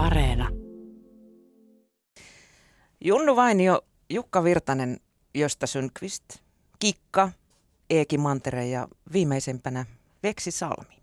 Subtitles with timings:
[0.00, 0.48] Areena.
[3.00, 5.00] Junnu Vainio, Jukka Virtanen,
[5.34, 6.24] Josta Sundqvist,
[6.78, 7.30] Kikka,
[7.90, 9.86] Eeki Mantere ja viimeisempänä
[10.22, 11.02] Veksi Salmi.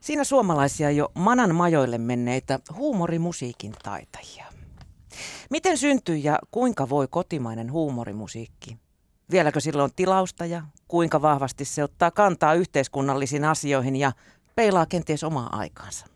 [0.00, 4.46] Siinä suomalaisia jo manan majoille menneitä huumorimusiikin taitajia.
[5.50, 8.76] Miten syntyy ja kuinka voi kotimainen huumorimusiikki?
[9.30, 14.12] Vieläkö silloin tilausta ja kuinka vahvasti se ottaa kantaa yhteiskunnallisiin asioihin ja
[14.56, 16.13] peilaa kenties omaa aikaansa?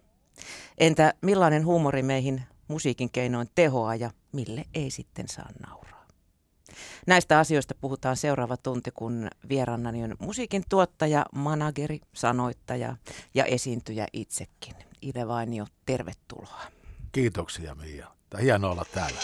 [0.79, 6.07] Entä millainen huumori meihin musiikin keinoin tehoa ja mille ei sitten saa nauraa?
[7.07, 12.97] Näistä asioista puhutaan seuraava tunti, kun vierannani on musiikin tuottaja, manageri, sanoittaja
[13.35, 14.75] ja esiintyjä itsekin.
[15.03, 16.63] Ile Vainio, tervetuloa.
[17.13, 18.07] Kiitoksia Mia.
[18.31, 19.21] Tämä hienoa olla täällä.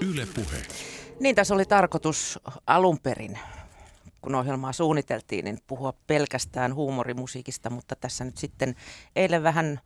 [0.00, 0.62] Yle Puhe.
[1.20, 3.38] Niin tässä oli tarkoitus alun perin,
[4.22, 8.74] kun ohjelmaa suunniteltiin, niin puhua pelkästään huumorimusiikista, mutta tässä nyt sitten
[9.16, 9.80] eilen vähän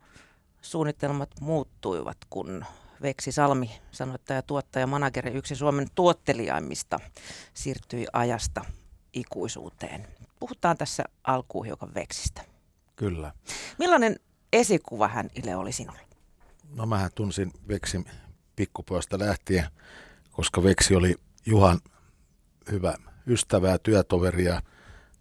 [0.61, 2.65] suunnitelmat muuttuivat, kun
[3.01, 6.99] Veksi Salmi, sanoittaja, tuottaja, manageri, yksi Suomen tuottelijaimmista,
[7.53, 8.65] siirtyi ajasta
[9.13, 10.07] ikuisuuteen.
[10.39, 12.41] Puhutaan tässä alkuun hiukan Veksistä.
[12.95, 13.31] Kyllä.
[13.79, 14.19] Millainen
[14.53, 15.99] esikuva hän Ile oli sinulle?
[16.75, 18.05] No mähän tunsin Veksin
[18.55, 19.67] pikkupoista lähtien,
[20.31, 21.79] koska Veksi oli Juhan
[22.71, 22.95] hyvä
[23.27, 24.61] ystävä ja työtoveri ja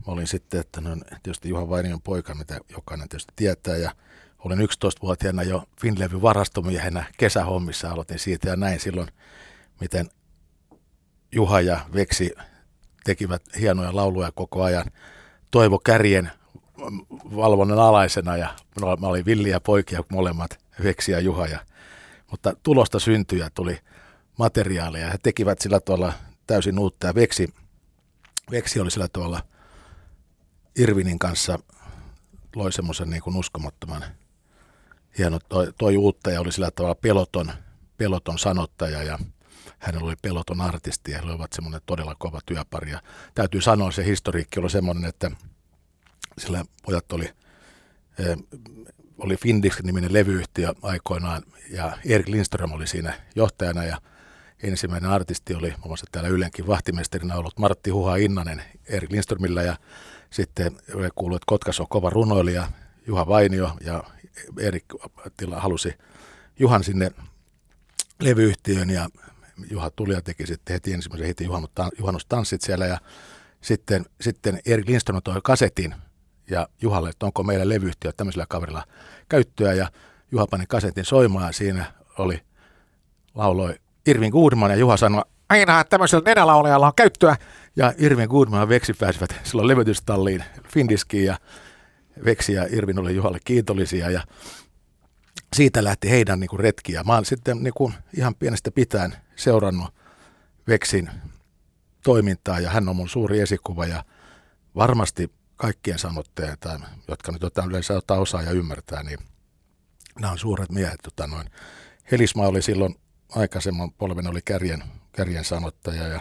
[0.07, 3.91] mä olin sitten, että no, tietysti Juhan Vainion poika, mitä jokainen tietysti tietää ja
[4.39, 9.09] olin 11-vuotiaana jo Finlevyn varastomiehenä kesähommissa, aloitin siitä ja näin silloin,
[9.81, 10.07] miten
[11.33, 12.35] Juha ja Veksi
[13.05, 14.85] tekivät hienoja lauluja koko ajan.
[15.51, 16.31] Toivo Kärjen
[17.37, 18.55] valvonnan alaisena ja
[19.01, 21.47] mä olin villiä poikia molemmat, Veksi ja Juha.
[21.47, 21.59] Ja,
[22.31, 23.79] mutta tulosta syntyi ja tuli
[24.39, 25.11] materiaalia.
[25.11, 26.13] He tekivät sillä tavalla
[26.47, 27.55] täysin uutta ja Veksi,
[28.51, 29.43] Veksi oli sillä tavalla
[30.77, 31.59] Irvinin kanssa
[32.57, 34.03] loi semmoisen niin kuin uskomattoman
[35.19, 37.53] hieno, toi, toi uutta ja oli sillä tavalla peloton,
[37.97, 39.19] peloton sanottaja ja
[39.79, 42.91] hänellä oli peloton artisti ja he olivat semmoinen todella kova työpari.
[42.91, 43.03] Ja
[43.35, 45.31] täytyy sanoa, se historiikki oli semmoinen, että
[46.39, 47.33] sillä pojat oli,
[48.19, 48.37] eh,
[49.19, 54.01] oli Findix-niminen levyyhtiö aikoinaan ja Erik Lindström oli siinä johtajana ja
[54.63, 59.77] ensimmäinen artisti oli muun muassa täällä Ylenkin vahtimestarina ollut Martti Huha Innanen Erik Lindströmillä ja
[60.31, 60.77] sitten
[61.15, 62.69] kuului, että Kotkas on kova runoilija
[63.07, 64.05] Juha Vainio ja
[64.61, 64.85] Erik
[65.37, 65.95] Tila halusi
[66.59, 67.11] Juhan sinne
[68.21, 69.09] levyyhtiöön ja
[69.71, 71.45] Juha tuli ja teki sitten heti ensimmäisen heti
[71.99, 72.99] juhannustanssit siellä ja
[73.61, 75.95] sitten, sitten Erik Lindström toi kasetin
[76.51, 78.85] ja Juhalle, että onko meillä levyyhtiö tämmöisellä kaverilla
[79.29, 79.91] käyttöä ja
[80.33, 82.41] Juha pani kasetin soimaan ja siinä oli,
[83.35, 83.75] lauloi
[84.07, 87.37] Irvin Goodman ja Juha sanoi, aina tämmöisellä nenälaulijalla on käyttöä.
[87.77, 91.39] Ja Irvin Goodman ja Veksi pääsivät silloin levytystalliin Findiskiin ja
[92.25, 94.23] Veksi ja Irvin oli Juhalle kiitollisia ja
[95.55, 96.93] siitä lähti heidän niin kuin, retki.
[96.93, 99.95] Ja mä olen sitten niin kuin, ihan pienestä pitäen seurannut
[100.69, 101.11] Veksin
[102.05, 104.05] toimintaa ja hän on mun suuri esikuva ja
[104.77, 106.79] varmasti kaikkien sanotteen, tai,
[107.09, 109.19] jotka nyt otetaan yleensä ottaa osaa ja ymmärtää, niin
[110.21, 111.01] nämä on suuret miehet.
[111.03, 111.51] Tota noin.
[112.11, 112.97] Helisma oli silloin
[113.37, 116.21] aikaisemman polven oli kärjen, kärjen sanottaja ja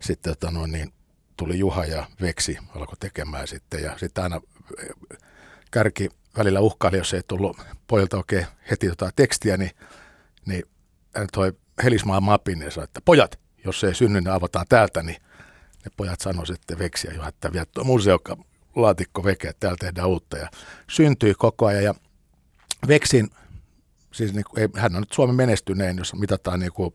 [0.00, 0.92] sitten tota noin, niin
[1.36, 4.40] tuli Juha ja Veksi alkoi tekemään sitten ja sitten aina
[5.70, 9.70] kärki välillä uhkaili, jos ei tullut pojilta oikein heti jotain tekstiä, niin,
[10.46, 10.62] niin
[11.16, 15.22] hän toi Helismaan mapin ja sanoi, että pojat, jos ei synny, niin avataan täältä, niin
[15.84, 18.36] ne pojat sanoi sitten veksiä jo, että viet tuo museokka
[18.76, 20.38] laatikko veke, että täällä tehdään uutta.
[20.38, 20.50] Ja
[20.90, 21.94] syntyi koko ajan ja
[22.88, 23.30] Veksin,
[24.12, 26.94] siis niin kuin, hän on nyt Suomen menestyneen, jos mitataan niin kuin,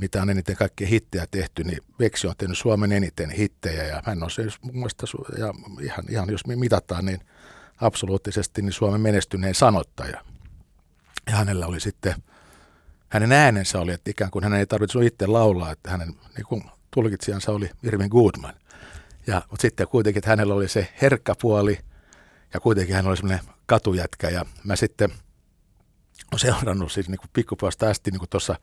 [0.00, 4.22] mitä on eniten kaikkia hittejä tehty, niin Veksi on tehnyt Suomen eniten hittejä ja hän
[4.22, 5.06] on siis mun mielestä,
[5.38, 7.20] ja ihan, ihan jos mitataan, niin
[7.80, 10.22] absoluuttisesti niin Suomen menestyneen sanottaja.
[11.26, 12.14] Ja hänellä oli sitten,
[13.08, 16.62] hänen äänensä oli, että ikään kuin hän ei tarvitse itse laulaa, että hänen niin kuin,
[16.90, 18.54] tulkitsijansa oli Irvin Goodman.
[19.26, 21.78] Ja, mutta sitten kuitenkin, että hänellä oli se herkkä puoli
[22.54, 25.10] ja kuitenkin hän oli semmoinen katujätkä ja mä sitten
[26.32, 28.56] olen seurannut siis niin pikkupuolesta asti niin kuin tuossa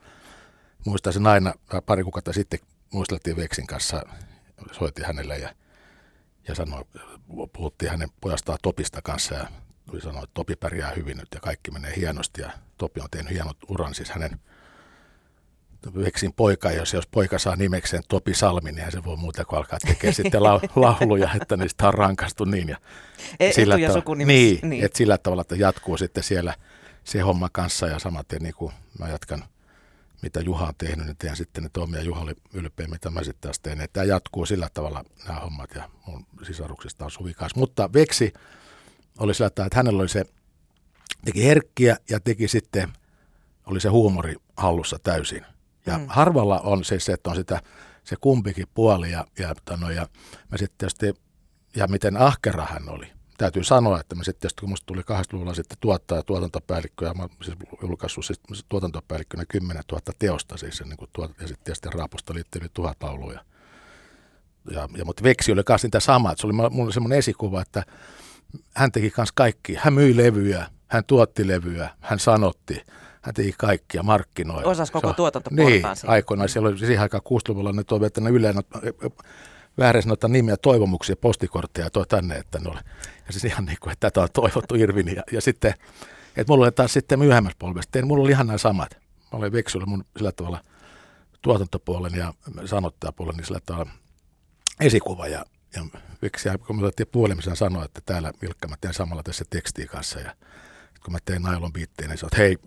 [0.86, 1.54] muistaisin aina
[1.86, 2.60] pari kuukautta sitten
[2.94, 4.04] muisteltiin Veksin kanssa,
[4.72, 5.56] soitin hänelle ja,
[6.48, 6.86] ja sanoi,
[7.54, 9.48] puhuttiin hänen pojastaan Topista kanssa ja
[9.86, 13.32] tuli sanoa, että Topi pärjää hyvin nyt ja kaikki menee hienosti ja Topi on tehnyt
[13.32, 14.40] hienot uran, siis hänen
[15.96, 19.80] Veksin poika, jos, jos poika saa nimekseen Topi Salmi, niin se voi muuta kuin alkaa
[19.80, 22.70] tekemään sitten la, lauluja, että niistä on rankastu niin.
[22.70, 22.78] Ja
[23.40, 24.86] e, sillä tavalla, niin, niin.
[24.86, 26.54] Että sillä tavalla, että jatkuu sitten siellä
[27.06, 29.44] se homma kanssa ja samaten niin kuin mä jatkan–
[30.26, 33.42] mitä Juha on tehnyt, niin teen sitten ne omia Juha oli ylpeä, mitä mä sitten
[33.42, 33.90] taas teen.
[33.94, 37.60] Tämä jatkuu sillä tavalla nämä hommat ja mun sisaruksista on Suvi kanssa.
[37.60, 38.34] Mutta Veksi
[39.20, 40.26] oli sillä tavalla, että hänellä oli se,
[41.26, 42.94] teki herkkiä ja teki sitten,
[43.66, 45.46] oli se huumori hallussa täysin.
[45.86, 46.06] Ja mm.
[46.08, 47.62] harvalla on se, se, että on sitä,
[48.04, 50.08] se kumpikin puoli ja, ja, no, ja
[50.52, 51.22] mä sitten tietysti,
[51.76, 53.15] ja miten ahkera hän oli.
[53.38, 57.58] Täytyy sanoa, että mä sitten kun musta tuli 80-luvulla sitten tuottaa tuotantopäällikkö, ja mä siis
[57.82, 62.62] julkaissut siis tuotantopäällikkönä 10 000 teosta siis, niin kuin tuot, ja sitten tietysti Raaposta liittyy
[62.74, 63.40] tuhat lauluja.
[64.72, 67.84] Ja, ja, mutta Veksi oli kanssa niitä samaa, että se oli mulla semmoinen esikuva, että
[68.76, 69.76] hän teki kanssa kaikki.
[69.80, 72.82] Hän myi levyjä, hän tuotti levyjä, hän sanotti,
[73.22, 74.64] hän teki kaikkia, markkinoi.
[74.64, 76.50] Osasi koko tuotanto Niin, aikoinaan.
[76.50, 78.62] Siellä oli siihen aikaan 60-luvulla ne toivat, että ne yleensä
[79.78, 82.80] väärin sanota nimiä, toivomuksia, postikortteja toi tänne, että ne oli.
[83.28, 85.16] Ja siis ihan niin kuin, että tätä on toivottu Irvini.
[85.16, 85.74] Ja, ja sitten,
[86.38, 88.98] että mulla oli taas sitten myöhemmässä polvessa, tein, mulla oli ihan nämä samat.
[89.32, 90.62] Mä olin Veksi mun sillä tavalla
[91.42, 92.34] tuotantopuolen ja
[92.66, 93.92] sanottajapuolen, niin sillä tavalla
[94.80, 95.46] esikuva ja,
[95.76, 95.86] ja
[96.22, 100.20] Veksi, kun me otettiin puolimisen sanoa, että täällä Vilkka, mä teen samalla tässä tekstiin kanssa
[100.20, 100.36] ja
[101.04, 102.58] kun mä tein nailon biittiin, niin sä oot, hei,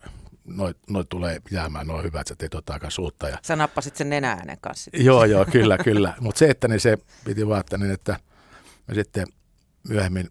[0.48, 3.28] noin noi tulee jäämään, noin hyvät, että sä teet jotain uutta.
[3.28, 3.38] Ja...
[3.42, 4.90] Sä nappasit sen nenäänen kanssa.
[4.94, 6.14] joo, joo, kyllä, kyllä.
[6.20, 8.16] Mutta se, että niin se piti vaan, että, niin, että
[8.88, 9.26] mä sitten
[9.88, 10.28] myöhemmin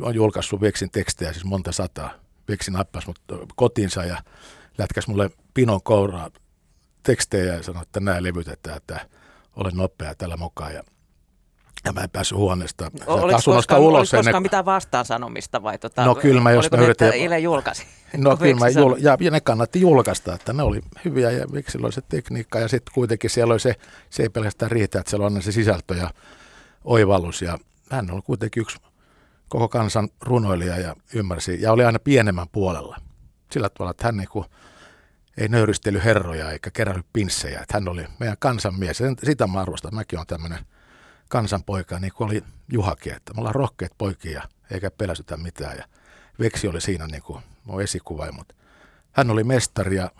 [0.00, 2.14] on julkaissut Veksin tekstejä, siis monta sataa.
[2.48, 3.20] Veksi nappasi mut
[3.56, 4.22] kotiinsa ja
[4.78, 6.30] lätkäs mulle pinon kouraa
[7.02, 9.08] tekstejä ja sanoi, että nämä levytetään, että
[9.56, 10.74] olen nopea tällä mukaan.
[10.74, 10.82] Ja
[11.84, 14.14] ja mä en päässyt huoneesta oliko koskaan, ulos.
[14.14, 17.86] Oliko koskaan mitään vastaan sanomista vai tota, no, kyllä mä, jos mä yritin, Ile julkaisi?
[18.16, 21.78] No kyllä mä jul, ja, ja, ne kannatti julkaista, että ne oli hyviä ja miksi
[21.82, 23.74] oli se tekniikka ja sitten kuitenkin siellä oli se,
[24.10, 26.10] se ei pelkästään riitä, että siellä on se sisältö ja
[26.84, 27.58] oivallus ja
[27.90, 28.78] hän oli kuitenkin yksi
[29.48, 32.96] koko kansan runoilija ja ymmärsi ja oli aina pienemmän puolella.
[33.52, 34.44] Sillä tavalla, että hän niin
[35.36, 39.02] ei nöyristely herroja eikä kerännyt pinssejä, että hän oli meidän kansanmies.
[39.22, 40.58] Sitä mä arvostan, mäkin olen tämmöinen
[41.30, 42.42] kansanpoika, niin kuin oli
[42.72, 45.76] Juhakin, että me ollaan rohkeat poikia eikä pelästytä mitään.
[45.76, 45.84] Ja
[46.40, 48.54] Veksi oli siinä niin kuin mun esikuva, mutta
[49.12, 50.10] hän oli mestari ja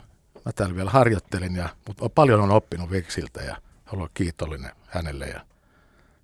[0.45, 5.41] mä täällä vielä harjoittelin, ja, mutta paljon on oppinut Veksiltä ja haluan kiitollinen hänelle ja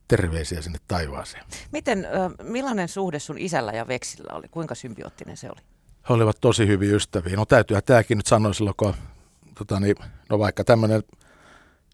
[0.09, 1.45] terveisiä sinne taivaaseen.
[1.73, 2.07] Miten,
[2.43, 4.49] millainen suhde sun isällä ja Veksillä oli?
[4.49, 5.61] Kuinka symbioottinen se oli?
[6.09, 7.37] He olivat tosi hyviä ystäviä.
[7.37, 8.95] No täytyyhän tämäkin nyt sanoa silloin, kun
[9.59, 9.97] tota niin,
[10.31, 11.03] no vaikka tämmöinen,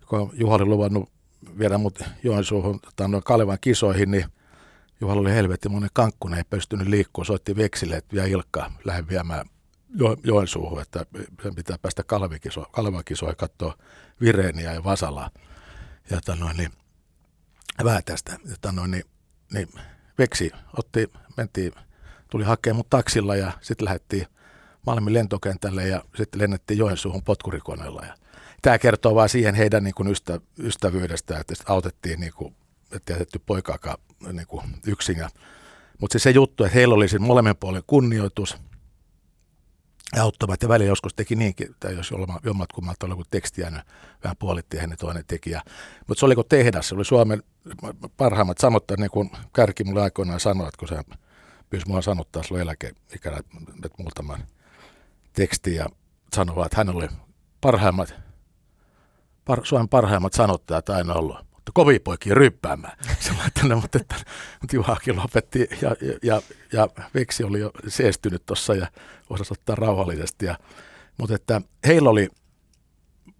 [0.08, 1.11] kun Juha oli luvannut
[1.58, 4.24] viedä mut Joensuuhun tota, noin Kalevan kisoihin, niin
[5.00, 9.46] Juhalla oli helvetti monen kankkuna, ei pystynyt liikkua, soitti veksille, että vielä Ilkka lähden viemään
[9.94, 11.06] jo, Joensuuhun, että
[11.42, 12.02] sen pitää päästä
[12.72, 13.74] Kalevan kisoihin katsoa
[14.20, 15.30] Vireeniä ja Vasalaa.
[16.10, 16.72] Ja tota, noin, niin,
[18.04, 18.38] tästä.
[18.50, 19.04] Tota, noin, niin,
[19.52, 19.68] niin,
[20.18, 21.72] veksi otti, mentiin,
[22.30, 24.26] tuli hakemaan mut taksilla ja sitten lähdettiin
[24.86, 28.02] Malmin lentokentälle ja sitten lennettiin Joensuuhun potkurikoneella.
[28.06, 28.14] Ja
[28.62, 32.56] tämä kertoo vain siihen heidän niin kuin ystä, ystävyydestä, että autettiin niin kuin,
[32.92, 33.98] että jätetty poikaakaan
[34.32, 35.16] niin kuin yksin.
[36.00, 38.56] Mutta siis se juttu, että heillä oli siis molemmin puolen kunnioitus
[40.20, 42.12] auttavat ja välillä joskus teki niinkin, että jos
[42.44, 43.82] jommat kummat oli kun teksti jäänyt
[44.24, 45.62] vähän puolittiin, niin toinen tekijä.
[46.08, 47.42] Mutta se oli kun tehdas, se oli Suomen
[48.16, 50.96] parhaimmat sanottaa, niin kuin Kärki mulle aikoinaan sanoi, että kun se
[51.70, 53.38] pyysi mua sanottaa silloin eläkeikänä,
[53.98, 54.46] muutaman
[55.32, 55.86] tekstin ja
[56.34, 57.08] sanoi, että hän oli
[57.60, 58.14] parhaimmat
[59.44, 62.98] par, Suomen parhaimmat sanottajat aina ollut, mutta kovia poikia ryppäämään.
[63.54, 64.14] Tänne, mutta, että,
[64.60, 68.86] mutta Juhakin lopetti ja, ja, ja, ja Veksi oli jo seestynyt tuossa ja
[69.30, 70.46] osasi ottaa rauhallisesti.
[70.46, 70.58] Ja,
[71.18, 72.28] mutta että heillä oli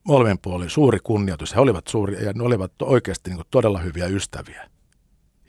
[0.04, 1.54] molemmin puolin suuri kunnioitus.
[1.54, 4.70] He olivat suuri ja ne olivat oikeasti niin todella hyviä ystäviä.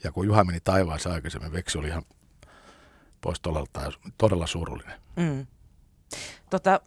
[0.04, 2.04] Ja kun Juha meni taivaansa aikaisemmin, Veksi oli ihan
[3.22, 5.02] pois todelta ja todella surullinen.
[5.16, 5.48] Mm.
[6.50, 6.80] Tota,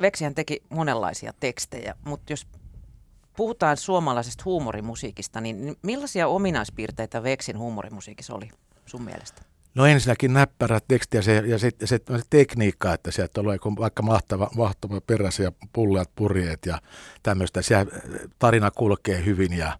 [0.00, 2.46] Veksihän teki monenlaisia tekstejä, mutta jos
[3.36, 8.48] puhutaan suomalaisesta huumorimusiikista, niin millaisia ominaispiirteitä Veksin huumorimusiikissa oli
[8.86, 9.42] sun mielestä?
[9.74, 14.50] No ensinnäkin näppärät tekstiä se, ja sitten se, se, tekniikka, että sieltä oli vaikka mahtava,
[14.56, 16.78] mahtava peräisiä pulleat, purjeet ja
[17.22, 17.62] tämmöistä.
[17.62, 17.92] Siellä
[18.38, 19.78] tarina kulkee hyvin ja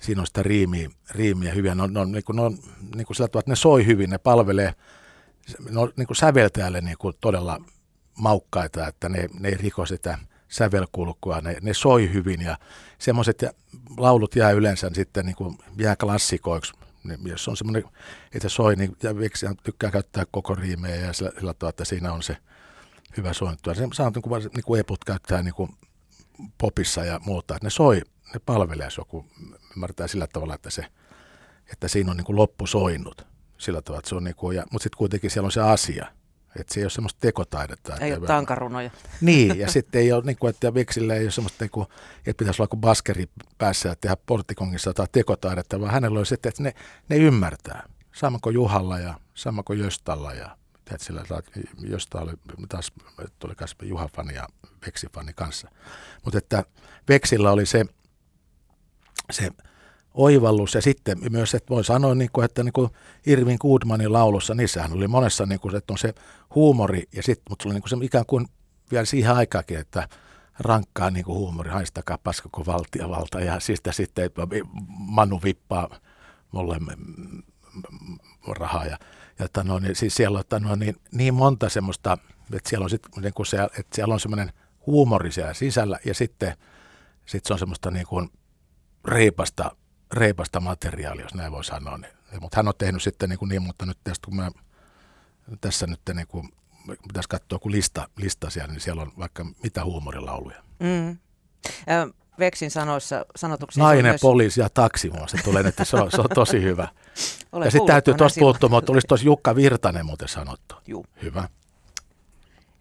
[0.00, 1.74] siinä on sitä riimiä, riimiä hyviä.
[1.74, 2.58] Ne on, ne on, niin kuin, ne on
[2.94, 4.74] niin kuin sillä tavalla, että ne soi hyvin, ne palvelee
[5.70, 7.62] ne on niin kuin säveltäjälle niin kuin todella
[8.18, 12.58] maukkaita, että ne, ne ei riko sitä sävelkulkua, ne, ne soi hyvin ja
[12.98, 13.44] semmoiset
[13.96, 16.72] laulut jää yleensä sitten niin kuin jää klassikoiksi.
[17.24, 17.84] Jos on semmoinen,
[18.34, 22.22] että soi, niin ja tykkää käyttää koko riimejä ja sillä, sillä tavalla, että siinä on
[22.22, 22.36] se
[23.16, 23.74] hyvä sointu.
[23.74, 25.70] Se saa niin kuin, niin kuin eput käyttää niin kuin
[26.58, 28.02] popissa ja muuta, ne soi,
[28.34, 29.26] ne palvelee, jos joku
[29.76, 30.86] ymmärtää sillä tavalla, että, se,
[31.72, 33.26] että siinä on niin kuin loppu soinnut.
[33.58, 36.06] Sillä tavalla, että se on niin kuin, ja, mutta sitten kuitenkin siellä on se asia,
[36.58, 37.96] Että se ei ole semmoista tekotaidetta.
[37.96, 38.90] Ei ole tankarunoja.
[39.20, 41.86] Niin, ja sitten ei ole, niin kuin, että Veksillä ei ole semmoista, niin kuin,
[42.26, 43.26] että pitäisi olla kuin baskeri
[43.58, 46.74] päässä ja tehdä porttikongissa jotain tekotaidetta, vaan hänellä oli sitten, että ne,
[47.08, 47.88] ne ymmärtää.
[48.12, 51.24] Sama kuin Juhalla ja sama kuin Jöstalla ja Tiedät, sillä
[51.80, 52.32] josta oli
[52.68, 52.92] taas,
[53.38, 54.48] tuli Juha-fani ja
[54.86, 55.68] Veksi-fani kanssa.
[56.24, 56.64] Mutta että
[57.08, 57.84] Veksillä oli se,
[59.30, 59.50] se
[60.18, 62.90] oivallus ja sitten myös, että voi sanoa, niin kuin, että niin kuin
[63.26, 66.14] Irvin Goodmanin laulussa, niissähän oli monessa, niin kuin, että on se
[66.54, 68.46] huumori, ja sitten, mutta se oli niin kuin se ikään kuin
[68.90, 70.08] vielä siihen aikaakin, että
[70.58, 74.30] rankkaa niin kuin huumori, haistakaa paskako valtia valta, ja siis sitten
[74.88, 75.98] Manu vippaa
[76.52, 76.76] mulle
[78.58, 78.98] rahaa, ja,
[79.38, 82.18] ja että no, niin, siis siellä on no, niin, niin monta semmoista,
[82.52, 84.52] että siellä on, sit, niin kuin se, että siellä on semmoinen
[84.86, 86.54] huumori siellä sisällä, ja sitten
[87.26, 88.30] sit se on semmoista niin kuin
[89.04, 89.76] reipasta
[90.12, 91.98] reipasta materiaalia, jos näin voi sanoa.
[91.98, 94.50] Niin, mutta hän on tehnyt sitten niin, kuin niin mutta nyt tästä kun mä,
[95.60, 96.48] tässä nyt niin kuin,
[97.08, 100.62] pitäisi katsoa kun lista, lista siellä, niin siellä on vaikka mitä huumorilauluja.
[100.80, 101.18] Mm.
[102.38, 104.20] Veksin sanoissa, sanotuksissa Nainen, myös...
[104.20, 106.88] poliisi ja taksi se tulee, että se on, se on tosi hyvä.
[107.52, 110.74] Olen ja sitten täytyy tuosta puuttua, mutta tulisi tuossa Jukka Virtanen muuten sanottu.
[110.86, 111.06] Juu.
[111.22, 111.48] Hyvä.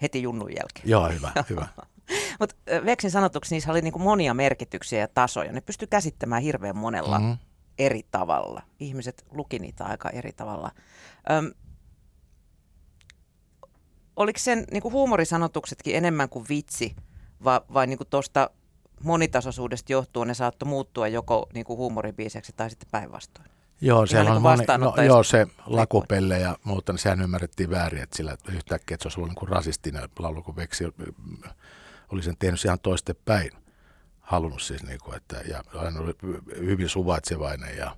[0.01, 0.89] Heti junnun jälkeen.
[0.89, 1.67] Joo, hyvä, hyvä.
[2.39, 5.51] Mutta Veksin sanotuksi niissä oli niinku monia merkityksiä ja tasoja.
[5.51, 7.37] Ne pystyi käsittämään hirveän monella mm-hmm.
[7.79, 8.61] eri tavalla.
[8.79, 10.71] Ihmiset luki niitä aika eri tavalla.
[11.31, 11.51] Öm,
[14.15, 16.95] oliko sen niinku huumorisanotuksetkin enemmän kuin vitsi,
[17.43, 18.49] vai, vai niinku tuosta
[19.03, 23.47] monitasoisuudesta johtuen ne saattoi muuttua joko niinku huumoribiiseksi tai sitten päinvastoin?
[23.81, 28.17] Joo, siellä on moni, no, joo, se lakupelle ja muuta, niin sehän ymmärrettiin väärin, että
[28.17, 30.83] sillä yhtäkkiä, että se olisi ollut niin kuin rasistinen laulu, kun Veksi
[32.11, 32.79] oli sen tehnyt ihan
[33.25, 33.51] päin.
[34.19, 36.13] Halunnut siis, niin kuin, että, ja hän oli
[36.55, 37.97] hyvin suvaitsevainen ja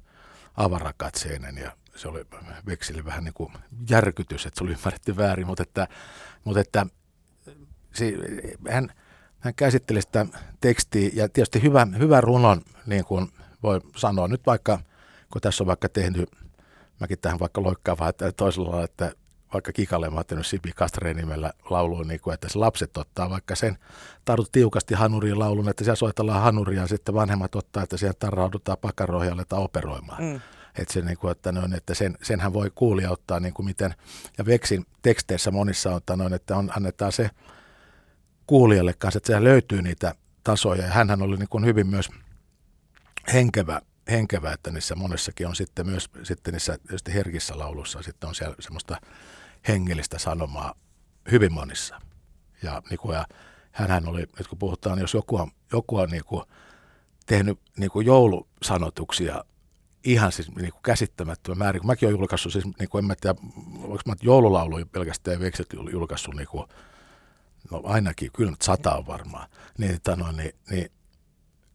[0.57, 2.25] avarakatseinen ja se oli
[2.65, 3.53] Veksille vähän niin kuin
[3.89, 5.87] järkytys, että se oli ymmärretty väärin, mutta että,
[6.43, 6.85] mutta että
[7.93, 8.13] se,
[8.69, 8.93] hän,
[9.39, 10.25] hän käsitteli sitä
[10.61, 13.31] tekstiä ja tietysti hyvä, hyvä runon, niin kuin
[13.63, 14.79] voi sanoa nyt vaikka,
[15.31, 16.29] kun tässä on vaikka tehnyt,
[16.99, 19.11] mäkin tähän vaikka loikkaan vaan toisella lailla, että
[19.53, 23.29] vaikka Kikalle mä oon tehnyt Sipi Kastreen nimellä lauluun, niin kuin, että se lapset ottaa
[23.29, 23.77] vaikka sen
[24.25, 28.77] tartut tiukasti hanuriin laulun, että siellä soitellaan hanuria ja sitten vanhemmat ottaa, että siellä tarraudutaan
[28.81, 30.23] pakaroihin ja operoimaan.
[30.23, 30.41] Mm.
[30.75, 33.93] Että, se, niin kuin, että, noin, että sen, senhän voi kuulija ottaa niin kuin miten,
[34.37, 37.29] ja Veksin teksteissä monissa on, noin, että on, annetaan se
[38.47, 42.09] kuulijalle kanssa, että siellä löytyy niitä tasoja, ja hänhän oli niin kuin hyvin myös
[43.33, 46.79] henkevä henkevä, että niissä monessakin on sitten myös sitten niissä
[47.13, 49.01] herkissä laulussa sitten on siellä semmoista
[49.67, 50.73] hengellistä sanomaa
[51.31, 52.01] hyvin monissa.
[52.63, 53.25] Ja, niin kuin, ja
[53.71, 56.43] hänhän oli, että kun puhutaan, jos joku on, joku on niin kuin,
[57.25, 59.43] tehnyt niin kuin joulusanotuksia
[60.03, 61.85] ihan siis niin kuin käsittämättömän määrin.
[61.85, 63.35] Mäkin olen julkaissut, siis niin kuin en mä tiedä,
[63.83, 66.65] onko mä joululauluja pelkästään vekset julkaissut niin kuin,
[67.71, 70.91] no ainakin, kyllä nyt sata on varmaan, niin, tano, niin, niin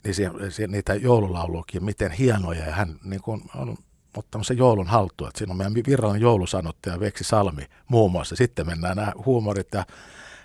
[0.05, 2.64] niin siellä, siellä niitä joululauluakin, miten hienoja.
[2.64, 3.76] Ja hän niin kuin, on
[4.16, 5.28] ottanut sen joulun haltuun.
[5.28, 8.37] Että siinä on meidän virallinen joulusanottaja Veksi Salmi muun muassa.
[8.37, 9.87] Sitten mennään nämä huumorit ja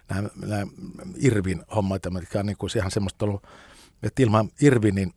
[0.09, 0.67] nämä, nämä
[1.15, 3.47] Irvin hommat, mitkä on niin kuin ihan semmoista ollut,
[4.03, 5.13] että ilman Irvinin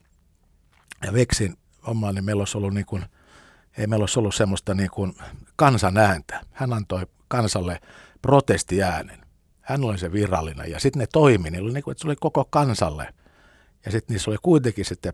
[1.05, 1.57] ja Veksin
[1.87, 3.05] hommaa, niin meillä olisi ollut niin kuin,
[3.79, 5.15] ei meillä olisi ollut semmoista niin kuin
[5.57, 6.41] kansan ääntä.
[6.51, 7.81] Hän antoi kansalle
[8.23, 9.21] protestiäänen.
[9.61, 12.17] Hän oli se virallinen ja sitten ne toimi, niin oli niin kuin, että se oli
[12.17, 13.09] koko kansalle–
[13.85, 15.13] ja sitten niissä oli kuitenkin sitten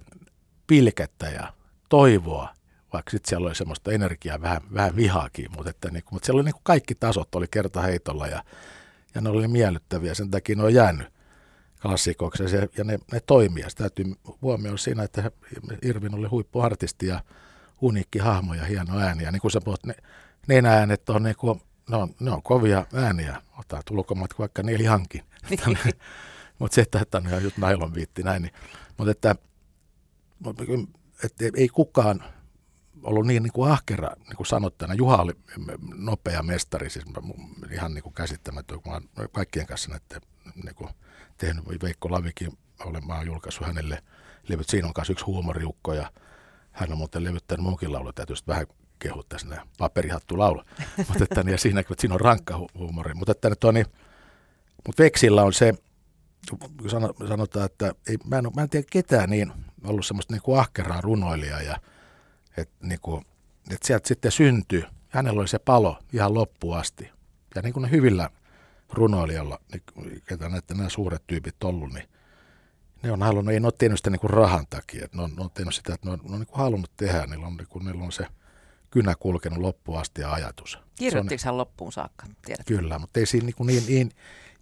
[0.66, 1.52] pilkettä ja
[1.88, 2.54] toivoa,
[2.92, 6.44] vaikka sitten siellä oli semmoista energiaa, vähän, vähän vihaakin, mutta, että niin mutta siellä oli
[6.44, 8.44] niin kuin kaikki tasot oli kertaheitolla ja,
[9.14, 11.18] ja ne oli miellyttäviä, sen takia ne on jäänyt
[11.82, 13.62] klassikoksi ja, se, ja ne, ne toimii.
[13.62, 14.04] Ja täytyy
[14.42, 15.30] huomioida siinä, että
[15.82, 17.20] Irvin oli huippuartisti ja
[17.80, 19.24] uniikki hahmo ja hieno ääni.
[19.24, 19.94] Ja niin kuin sä puhut, ne,
[20.48, 23.42] ne äänet on, niin kuin, ne on, ne on kovia ääniä.
[23.58, 25.22] Ottaa tulkomat vaikka neljänkin.
[26.58, 28.42] Mutta se, että, että on ihan just nailon viitti näin.
[28.42, 28.52] Niin,
[28.96, 29.36] mutta että,
[31.24, 32.24] että ei kukaan
[33.02, 34.94] ollut niin, niin kuin ahkera, niin kuin sanottuna.
[34.94, 35.32] Juha oli
[35.94, 37.04] nopea mestari, siis
[37.70, 40.20] ihan niin kuin käsittämätön, kun mä kaikkien kanssa näette
[40.64, 40.90] niin kuin
[41.38, 41.64] tehnyt.
[41.82, 44.02] Veikko Lavikin, olen, mä oon julkaissut hänelle
[44.48, 44.68] levyt.
[44.68, 46.12] Siinä on kanssa yksi huumoriukko ja
[46.72, 48.66] hän on muuten levyttänyt munkin laulu, täytyy vähän
[48.98, 50.62] kehua tässä nämä paperihattu laulu.
[51.08, 53.14] mutta että, niin, ja siinä, että siinä on rankka huumori.
[53.14, 53.86] Mutta että, että, niin,
[54.86, 55.74] mutta Veksillä on se,
[57.28, 59.52] sanotaan, että ei, mä, en, mä en tiedä ketään niin
[59.84, 61.76] ollut semmoista niin kuin ahkeraa runoilijaa ja
[62.60, 63.24] että niin kuin,
[63.70, 67.10] että sieltä sitten syntyi, hänellä oli se palo ihan loppuun asti.
[67.54, 68.30] Ja niin kuin ne hyvillä
[68.92, 72.08] runoilijalla, niin, ketä näitä nämä suuret tyypit ollut, niin
[73.02, 75.30] ne on halunnut, ei ne ole tehnyt sitä niin kuin rahan takia, että ne on,
[75.36, 77.56] ne on tehnyt sitä, että ne on, ne on niin kuin halunnut tehdä, niillä on,
[77.56, 78.26] niin kuin, niillä on se
[78.90, 80.78] kynä kulkenut loppuun asti ja ajatus.
[80.96, 82.26] Kirjoittiko hän loppuun saakka?
[82.44, 82.66] Tiedät?
[82.66, 84.10] Kyllä, mutta ei siinä niin, niin, niin,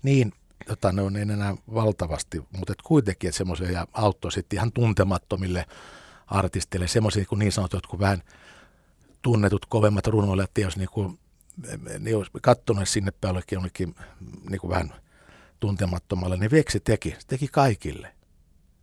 [0.02, 0.32] niin
[0.68, 5.66] jota ne on enää valtavasti, mutta et kuitenkin, että semmoisia ja auttoi sitten ihan tuntemattomille
[6.26, 8.22] artisteille, semmoisia kuin niin sanotut, jotkut vähän
[9.22, 11.18] tunnetut kovemmat runoilijat, jos niin kuin,
[11.98, 13.94] niin olisi katsonut sinne päällekin jonnekin
[14.50, 14.94] niin kuin vähän
[15.60, 18.12] tuntemattomalle, niin Veksi teki, se teki kaikille.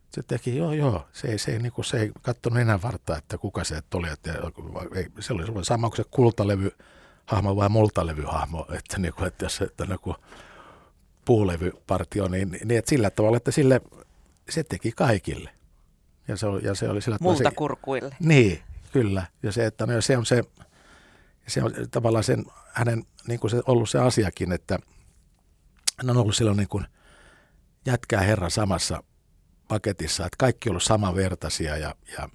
[0.10, 3.18] Se teki, joo joo, se ei, se ei, niin kuin, se ei katsonut enää vartaa,
[3.18, 4.10] että kuka se oli.
[4.10, 4.34] Että,
[4.96, 6.72] ei, se oli sama kuin se kultalevy
[7.26, 10.16] hahmo vai multalevyhahmo, että, niin kuin, että jos että niin kuin
[11.26, 13.82] puulevypartio, niin, niin että sillä tavalla, että sille,
[14.50, 15.50] se teki kaikille.
[16.28, 18.10] Ja se, oli, ja se oli sillä Multakurkuille.
[18.10, 19.26] Se, niin, kyllä.
[19.44, 20.44] Ja se, että no, se on se,
[21.48, 24.80] se on tavallaan sen, hänen niin kuin se ollut se asiakin, että
[25.98, 26.86] hän on ollut silloin niin kuin
[27.86, 29.04] jätkää herran samassa
[29.68, 32.30] paketissa, että kaikki on ollut samanvertaisia ja, ja,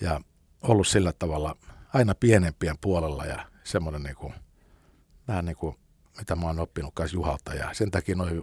[0.00, 0.20] ja
[0.62, 1.56] ollut sillä tavalla
[1.92, 4.34] aina pienempien puolella ja semmoinen niin kuin,
[5.28, 5.76] vähän niin kuin,
[6.18, 8.42] mitä mä oon oppinut kanssa Juhalta ja sen takia noin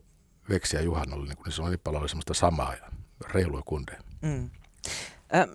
[0.49, 2.91] Veksi ja Juhan oli, niin, kuin, niin se on niin paljon semmoista samaa ja
[3.33, 4.01] reilua kundeja.
[4.21, 4.49] Mm.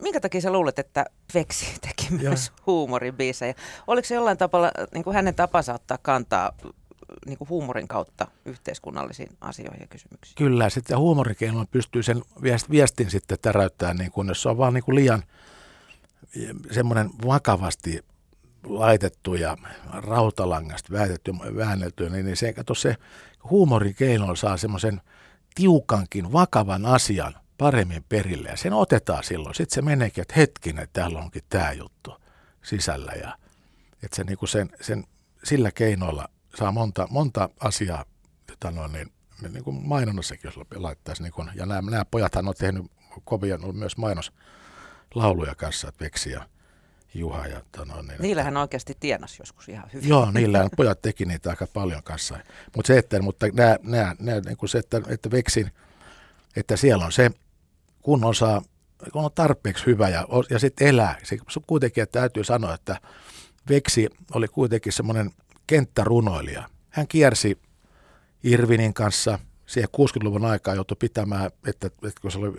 [0.02, 3.54] Minkä takia sä luulet, että Veksi teki myös huumoribiisejä?
[3.87, 6.52] Oliko se jollain tavalla niin kuin hänen tapansa ottaa kantaa
[7.26, 10.35] niin kuin huumorin kautta yhteiskunnallisiin asioihin ja kysymyksiin?
[10.35, 12.23] Kyllä, sitten huumorikeinolla pystyy sen
[12.71, 15.23] viestin sitten täräyttämään, niin kuin, jos se on vaan niin kuin liian
[16.71, 18.04] semmoinen vakavasti
[18.64, 19.56] laitettu ja
[19.92, 22.97] rautalangasta väätetty, väännelty, niin, niin se, kato, se
[23.50, 25.00] huumorikeinolla saa semmoisen
[25.54, 29.55] tiukankin, vakavan asian paremmin perille ja sen otetaan silloin.
[29.55, 32.17] Sitten se meneekin, että hetkinen, täällä onkin tämä juttu
[32.63, 33.39] sisällä ja
[34.03, 35.05] että se niinku sen, sen,
[35.45, 38.05] sillä keinoilla saa monta, monta asiaa,
[38.49, 39.13] jota no, niin,
[39.53, 41.23] niin kuin mainonnassakin, jos laittaisi.
[41.23, 42.85] Niin kuin, ja nämä, nämä pojathan on tehnyt
[43.25, 46.49] kovia on myös mainoslauluja kanssa, että Veksi ja
[47.15, 47.47] Juha.
[47.47, 50.09] Ja, no, niin, Niillähän että, oikeasti tienas joskus ihan hyvin.
[50.09, 52.39] Joo, niillä pojat teki niitä aika paljon kanssa.
[52.77, 55.71] Mutta se, että, mutta nämä, nämä, nämä, niin kuin se, että, että Veksin,
[56.57, 57.31] että siellä on se,
[58.07, 58.63] kun osaa,
[59.13, 61.19] kun on tarpeeksi hyvä ja, ja sitten elää.
[61.23, 63.01] Se, kuitenkin että täytyy sanoa, että
[63.69, 65.31] Veksi oli kuitenkin semmoinen–
[65.67, 66.69] kenttärunoilija.
[66.90, 67.59] Hän kiersi
[68.42, 72.53] Irvinin kanssa siihen 60-luvun aikaan joutui pitämään, että, että kun se oli,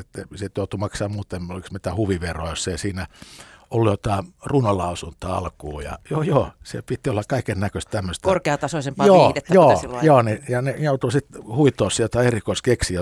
[0.00, 3.06] että se joutui maksaa muuten, oliko mitään huviveroa, jos ei siinä
[3.70, 5.84] ollut jotain runolausunta alkuun.
[5.84, 8.24] Ja, joo, joo, se piti olla kaiken näköistä tämmöistä.
[8.24, 12.94] Korkeatasoisempaa joo, viihdettä, joo, joo niin, ja ne joutui sitten huitoa sieltä erikoiskeksi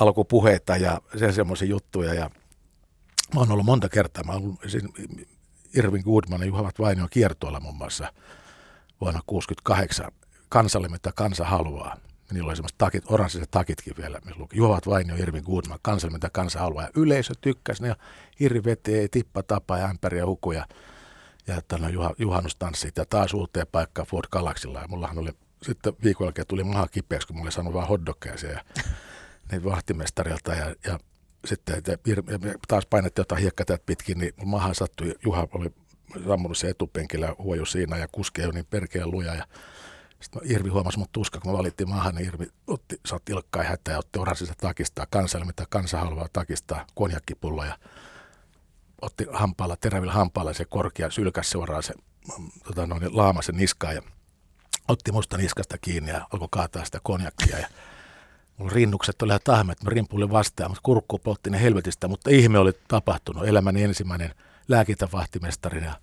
[0.00, 2.14] alkupuheita ja sen semmoisia juttuja.
[2.14, 2.30] Ja
[3.34, 4.60] mä oon ollut monta kertaa, mä oon ollut,
[5.74, 8.12] Irvin Goodman ja Juha Vainio kiertoilla muun muassa
[9.00, 10.12] vuonna 1968
[10.48, 11.96] kansalle, mitä kansa haluaa.
[12.32, 16.30] Niillä oli semmoiset takit, oranssiset takitkin vielä, missä luki Juhat Vainio, Irvin Goodman, kansalle, mitä
[16.30, 16.84] kansa haluaa.
[16.84, 17.96] Ja yleisö tykkäsi ne
[18.88, 20.66] ei tippa tapa ja ämpäriä hukuja.
[21.46, 24.80] Ja että no juha, juhannustanssit ja taas uuteen paikkaan Ford Galaxilla.
[24.80, 25.30] Ja mullahan oli
[25.62, 28.60] sitten viikon jälkeen tuli maha kipeäksi, kun mulle sanoi vaan hotdogkeja ja
[29.50, 30.98] niin vahtimestarilta ja, ja
[31.44, 31.98] sitten että
[32.68, 35.14] taas painettiin jotain hiekkatäät pitkin, niin maha sattui.
[35.24, 35.70] Juha oli
[36.28, 39.34] sammunut se etupenkillä huoju siinä ja kuski jo niin perkeä luja.
[39.34, 39.46] Ja
[40.20, 43.68] sitten Irvi huomasi mut tuska, kun me valittiin maahan, niin Irvi otti, saatti ilkkaa ja
[43.68, 47.78] hätää ja otti oranssista takistaa kansalle, mitä kansa haluaa takistaa, konjakkipullo ja
[49.02, 51.94] otti hampaalla, terävillä hampaalla se korkea, sylkäs suoraan se
[52.64, 54.02] tota noin, laamasen niskaa ja
[54.88, 57.68] otti musta niskasta kiinni ja alkoi kaataa sitä konjakkia ja
[58.58, 62.58] Mulla rinnukset oli ihan tahmet, mä rimpulin vastaan, mutta kurkku poltti ne helvetistä, mutta ihme
[62.58, 63.48] oli tapahtunut.
[63.48, 64.34] Elämäni ensimmäinen
[64.68, 65.94] lääkintävahtimestari ja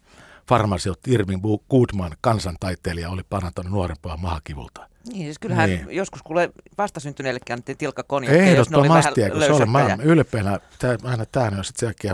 [0.47, 4.87] farmaseutti Irving Goodman, kansantaiteilija, oli parantanut nuorempaa mahakivulta.
[5.07, 5.85] Niin, siis kyllähän niin.
[5.89, 11.25] joskus kuule vastasyntyneellekin annettiin tilkka konjakki, Ehdottomasti, jos ne oli vähän mä ylpeänä, tää, aina
[11.25, 12.11] tämä on sitten sen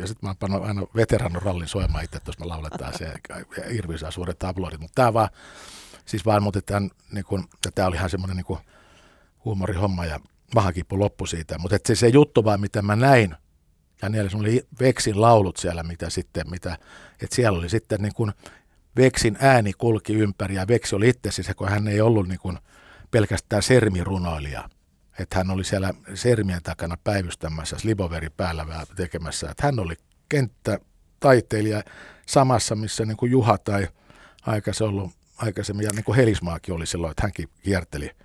[0.00, 3.04] ja sitten mä oon pannut aina veteranon rallin soimaan itse, jos me lauletaan se,
[3.56, 5.28] ja Irvi saa suuret aplodit, mutta tämä vaan,
[6.04, 8.58] siis vaan, mutta tämän, niin kun, ja tämä oli ihan semmoinen niin kuin,
[9.44, 10.20] huumorihomma ja
[10.54, 11.58] mahakipu loppu siitä.
[11.58, 13.34] Mutta se, se juttu vaan, mitä mä näin,
[14.02, 16.78] ja niillä oli Veksin laulut siellä, mitä sitten, mitä,
[17.22, 18.32] että siellä oli sitten niin kuin
[18.96, 22.58] Veksin ääni kulki ympäri, ja Veksi oli itse siis, kun hän ei ollut niin kuin
[23.10, 24.68] pelkästään sermirunoilija,
[25.18, 29.94] että hän oli siellä sermien takana päivystämässä, sliboveri päällä tekemässä, että hän oli
[30.28, 31.82] kenttätaiteilija
[32.26, 33.88] samassa, missä niin kuin Juha tai
[34.42, 38.10] aikaisemmin, aikaisemmin ja niin kuin Helismaakin oli silloin, että hänkin kierteli–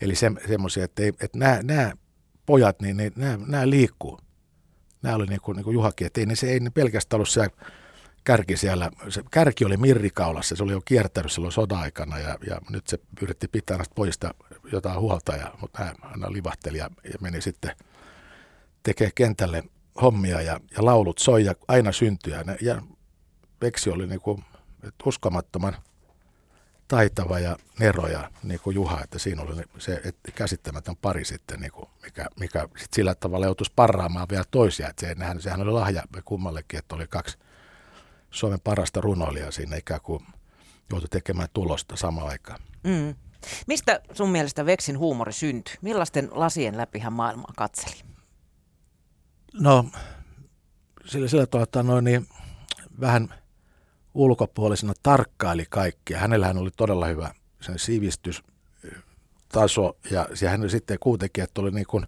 [0.00, 1.92] Eli se, semmoisia, että, ei, että nämä, nämä
[2.46, 4.18] pojat, niin ne, nämä, nämä liikkuu.
[5.02, 7.28] Nämä oli niin kuin, niin kuin Juhakin, että ei ne, se ei ne pelkästään ollut
[7.28, 7.50] siellä
[8.24, 8.90] kärki siellä.
[9.08, 13.48] Se kärki oli mirrikaulassa, se oli jo kiertänyt silloin soda-aikana ja, ja nyt se yritti
[13.48, 14.34] pitää näistä pojista
[14.72, 17.76] jotain huolta, ja, mutta nämä aina livahteli ja, ja meni sitten
[18.82, 19.64] tekee kentälle
[20.02, 22.32] hommia ja, ja laulut soi ja aina syntyy.
[22.32, 22.82] Ja, ja
[23.62, 24.44] Veksi oli niin kuin,
[25.04, 25.76] uskomattoman
[26.88, 31.72] taitava ja neroja niin kuin Juha, että siinä oli se että käsittämätön pari sitten, niin
[31.72, 34.88] kuin, mikä, mikä sit sillä tavalla joutuisi parraamaan vielä toisia.
[34.88, 37.38] Että se, sehän, sehän oli lahja kummallekin, että oli kaksi
[38.30, 40.26] Suomen parasta runoilijaa siinä ikään kuin
[40.90, 42.60] joutui tekemään tulosta samaan aikaan.
[42.84, 43.14] Mm.
[43.66, 45.74] Mistä sun mielestä Veksin huumori syntyi?
[45.82, 47.96] Millaisten lasien läpi hän maailmaa katseli?
[49.60, 49.84] No,
[51.04, 52.26] sillä, sillä tavalla, noin, niin
[53.00, 53.34] vähän
[54.16, 56.18] ulkopuolisena tarkkaili kaikkia.
[56.18, 62.06] Hänellähän oli todella hyvä sen sivistystaso ja, ja hän sitten kuitenkin, että oli niin kuin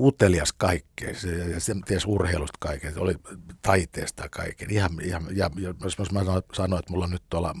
[0.00, 1.16] utelias kaikkeen
[1.54, 3.14] ja se ties urheilusta kaiken, oli
[3.62, 4.70] taiteesta kaiken.
[4.70, 6.04] Ihan, ihan, ja, ja jos mä
[6.52, 7.54] sanoin, että mulla on nyt tuolla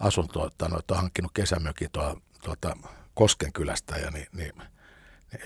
[0.00, 2.76] asunto, että on hankkinut kesämökin tuolta, tuolta
[3.14, 4.52] Koskenkylästä ja, niin, niin,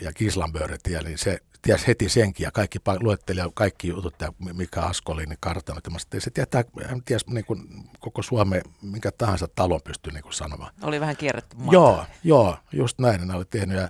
[0.00, 4.80] ja Kislanbööretia, niin se ties heti senkin ja kaikki luetteli ja kaikki jutut, ja mikä
[4.80, 5.80] Askolin kartano.
[6.18, 7.68] Se tietää, hän ties niin kuin
[8.00, 10.74] koko Suomen, minkä tahansa talon pystyy niin kuin sanomaan.
[10.82, 11.72] Oli vähän kierretty maata.
[11.72, 13.76] Joo, joo, just näin hän oli tehnyt.
[13.76, 13.88] Ja,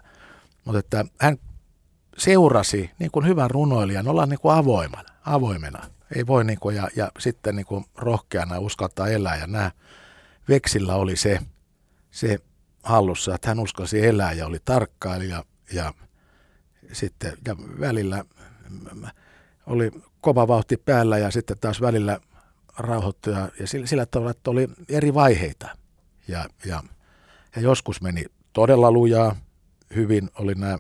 [0.65, 1.37] mutta että hän
[2.19, 5.83] seurasi niin kuin hyvän runoilijan, ollaan niin kuin avoimena, avoimena.
[6.17, 9.71] Ei voi niin kuin, ja, ja sitten niin kuin rohkeana uskaltaa elää ja nämä
[10.49, 11.41] Veksillä oli se,
[12.11, 12.39] se
[12.83, 15.95] hallussa, että hän uskalsi elää ja oli tarkkailija ja
[16.93, 18.25] sitten ja välillä
[19.67, 22.21] oli kova vauhti päällä ja sitten taas välillä
[22.79, 25.69] rauhoittui ja, ja sillä, sillä tavalla, että oli eri vaiheita.
[26.29, 26.83] Ja, ja,
[27.57, 29.37] ja joskus meni todella lujaa,
[29.95, 30.79] hyvin oli nämä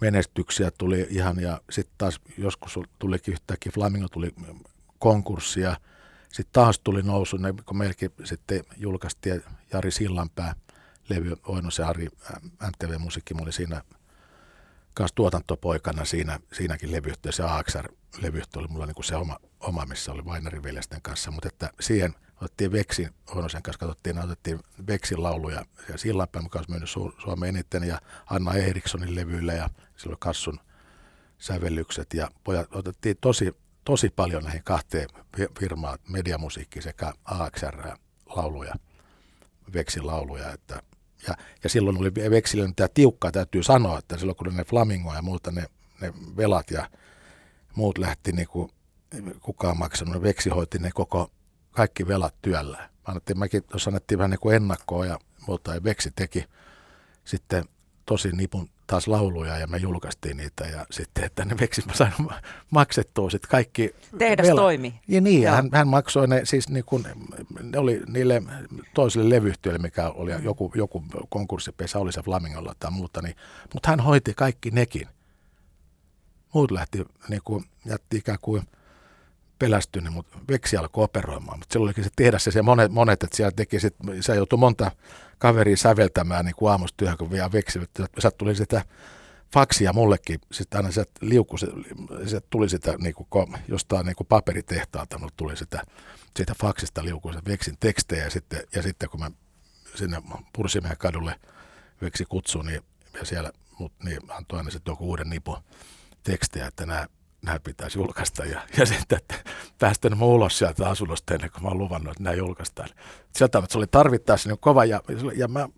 [0.00, 4.34] menestyksiä tuli ihan ja sitten taas joskus tulikin yhtäkkiä, Flamingo tuli
[4.98, 5.76] konkurssia,
[6.28, 10.54] sitten taas tuli nousu, kun meilläkin sitten julkaistiin Jari Sillanpää
[11.08, 12.08] levy Oinosen Ari
[12.62, 13.82] MTV-musiikki, oli siinä
[15.00, 20.62] kanssa tuotantopoikana siinä, siinäkin levyyhtiössä, AXR-levyyhtiö oli mulla niin se oma, oma, missä oli Vainarin
[20.62, 26.42] veljesten kanssa, mutta että siihen otettiin Veksin, Oinosen kanssa katsottiin, otettiin Veksin lauluja, ja Sillanpää,
[26.42, 30.60] mikä olisi mennyt Su- eniten, ja Anna Erikssonin levyille, ja silloin Kassun
[31.38, 35.08] sävellykset, ja pojat otettiin tosi, tosi paljon näihin kahteen
[35.58, 38.74] firmaan, mediamusiikki sekä AXR-lauluja,
[39.72, 40.82] Veksin lauluja, että
[41.28, 45.22] ja, ja silloin oli veksilön tämä tiukka, täytyy sanoa, että silloin kun ne Flamingo ja
[45.22, 45.64] muuta, ne,
[46.00, 46.90] ne velat ja
[47.76, 48.70] muut lähti niin kuin
[49.40, 51.30] kukaan maksanut, ne veksi hoiti ne koko,
[51.70, 52.90] kaikki velat työllä.
[53.04, 56.44] Annettiin, mäkin tuossa annettiin vähän niin kuin ennakkoa ja muuta, ja veksi teki
[57.24, 57.64] sitten
[58.10, 62.12] tosi nipun taas lauluja ja me julkaistiin niitä ja sitten, että ne veksit mä sain
[62.70, 63.94] maksettua sitten kaikki.
[64.18, 64.60] Tehdas vela.
[64.60, 65.00] toimi.
[65.08, 67.04] Ja niin, ja hän, hän, maksoi ne, siis niin kuin,
[67.62, 68.42] ne oli niille
[68.94, 70.44] toisille levyyhtiöille, mikä oli mm.
[70.44, 73.36] joku, joku konkurssipesä, oli se Flamingolla tai muuta, niin,
[73.74, 75.08] mutta hän hoiti kaikki nekin.
[76.54, 78.62] Muut lähti, niin kuin, jätti ikään kuin
[79.58, 81.58] pelästynyt, mutta Veksi alkoi operoimaan.
[81.58, 84.58] Mutta silloin olikin se tehdas ja se monet, monet että siellä teki sit, se joutui
[84.58, 84.90] monta
[85.40, 86.72] kaveria säveltämään niin kuin
[87.18, 88.84] kun vielä Veksi, että tuli sitä
[89.52, 91.66] faksia mullekin, sitten aina se liuku, se,
[92.26, 95.82] se tuli sitä niin kuin, jostain niin kuin paperitehtaalta, mutta tuli sitä,
[96.36, 99.30] siitä faksista liuku se Veksin tekstejä ja sitten, ja sitten kun mä
[99.94, 100.22] sinne
[100.52, 101.40] Pursimeen kadulle
[102.02, 102.82] Veksi kutsui, niin
[103.14, 105.58] ja siellä mut, niin antoi aina sitten joku uuden nipun
[106.22, 107.06] tekstejä, että nämä
[107.42, 108.44] nämä pitäisi julkaista.
[108.44, 109.34] Ja, ja sitten, että
[109.78, 112.88] päästän mä ulos sieltä asunnosta ennen kuin mä oon luvannut, että nämä julkaistaan.
[113.36, 115.02] Sieltä että se oli tarvittaessa niin kova ja,
[115.36, 115.68] ja mä,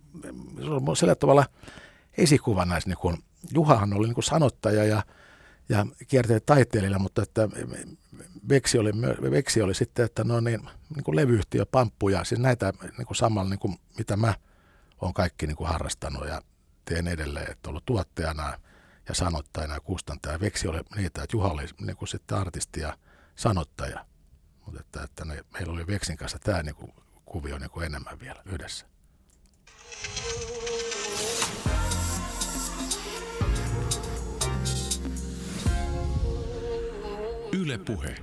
[0.65, 1.45] se oli sillä tavalla
[2.19, 3.17] esikuva näissä, niin kuin,
[3.55, 5.03] Juhahan oli niin sanottaja ja,
[5.69, 7.49] ja kierteli taiteilija, mutta että
[8.49, 8.93] Veksi oli,
[9.31, 10.61] Veksi oli sitten, että no niin,
[10.95, 14.35] niin kuin levyyhtiö, pamppuja, siis näitä niin kuin samalla, niin kuin, mitä mä
[15.01, 16.43] oon kaikki niin kuin harrastanut ja
[16.85, 18.59] teen edelleen, että ollut tuottajana–
[19.09, 20.41] ja sanottajana ja kustantaja.
[20.41, 22.99] Veksi oli niitä, että Juha oli niin kuin sitten artisti ja
[23.37, 24.07] sanottaja.
[24.67, 26.93] Mutta että, että ne, meillä oli Veksin kanssa tämä niin kuin,
[27.25, 28.87] kuvio niin kuin enemmän vielä yhdessä.
[37.53, 38.17] Yle Puhe.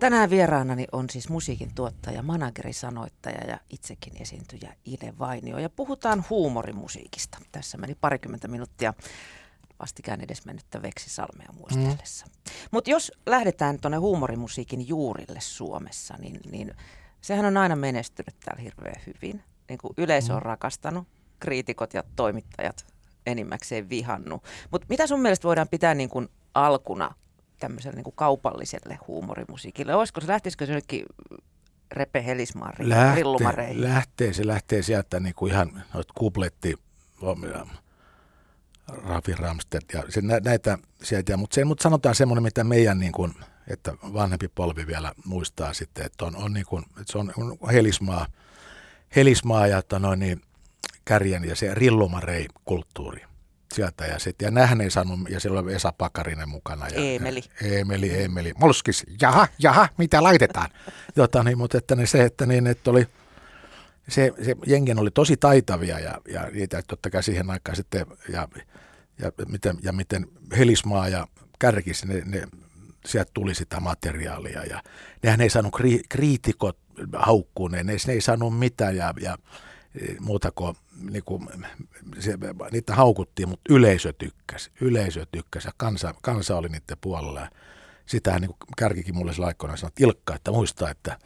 [0.00, 5.58] Tänään vieraanani on siis musiikin tuottaja, manageri, sanoittaja ja itsekin esiintyjä Ile Vainio.
[5.58, 7.38] Ja puhutaan huumorimusiikista.
[7.52, 8.94] Tässä meni parikymmentä minuuttia
[9.82, 12.26] vastikään edes mennyttä Veksisalmea muistellessa.
[12.26, 12.32] Mm.
[12.70, 16.74] Mutta jos lähdetään tuonne huumorimusiikin juurille Suomessa, niin, niin
[17.20, 19.42] sehän on aina menestynyt täällä hirveän hyvin.
[19.68, 20.46] Niin kuin yleisö on mm.
[20.46, 21.08] rakastanut,
[21.40, 22.86] kriitikot ja toimittajat
[23.26, 24.44] enimmäkseen vihannut.
[24.70, 27.14] Mutta mitä sun mielestä voidaan pitää niin kuin alkuna
[27.58, 29.94] tämmöiselle niin kuin kaupalliselle huumorimusiikille?
[29.94, 31.06] Olisiko se, lähtisikö se jonnekin
[31.92, 33.24] Repe Helismaan lähtee,
[33.74, 35.82] lähtee, se lähtee sieltä niin kuin ihan
[36.14, 36.74] kupletti
[38.88, 43.12] Rafi Ramstedt ja se, nä, näitä sieltä, mutta, se, mutta sanotaan semmoinen, mitä meidän niin
[43.12, 43.34] kuin
[43.68, 47.58] että vanhempi polvi vielä muistaa sitten, että, on, on niin kuin, että se on, on
[47.72, 48.26] helismaa,
[49.16, 50.40] helismaa ja että no niin,
[51.04, 53.22] kärjen ja se rillumarei kulttuuri
[53.74, 54.06] sieltä.
[54.06, 56.88] Ja, sit, ja nähän ei saanut, ja siellä oli Esa Pakarinen mukana.
[56.88, 57.42] Ja, Eemeli.
[57.62, 58.52] Eemeli, Eemeli.
[58.58, 60.70] Molskis, jaha, jaha, mitä laitetaan?
[61.16, 63.08] Jota, niin, mutta että ne, se, että, niin, että oli,
[64.12, 68.48] se, se jengen oli tosi taitavia ja, ja niitä totta kai siihen aikaan sitten, ja,
[69.18, 70.26] ja, miten, ja miten
[70.58, 71.26] Helismaa ja
[71.58, 72.42] Kärkis, ne, ne,
[73.06, 74.82] sieltä tuli sitä materiaalia ja
[75.22, 76.78] nehän ei saanut kri, kriitikot
[77.16, 79.38] haukkuun, ne, ne, ei saanut mitään ja, ja
[80.20, 80.76] muuta kuin,
[81.10, 81.48] niin kuin
[82.18, 82.38] se,
[82.72, 84.70] niitä haukuttiin, mutta yleisö tykkäsi.
[84.80, 87.48] Yleisö tykkäsi ja kansa, kansa oli niiden puolella.
[88.06, 91.18] Sitähän niin Kärkikin mulle sillä aikoina sanoi, että Ilkka, että muista, että,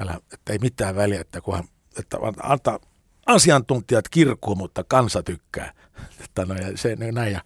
[0.00, 1.64] älä, että ei mitään väliä, että kunhan
[1.98, 2.78] että antaa
[3.26, 5.72] asiantuntijat kirkkuu, mutta kansa tykkää.
[6.24, 7.40] Että no, ja se, näin, ja,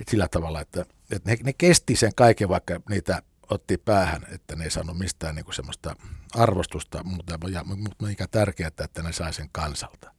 [0.00, 4.56] että sillä tavalla, että, että ne, ne, kesti sen kaiken, vaikka niitä otti päähän, että
[4.56, 5.96] ne ei saanut mistään niin kuin semmoista
[6.34, 10.12] arvostusta, mutta, ja, mutta mikä tärkeää, että ne sai sen kansalta.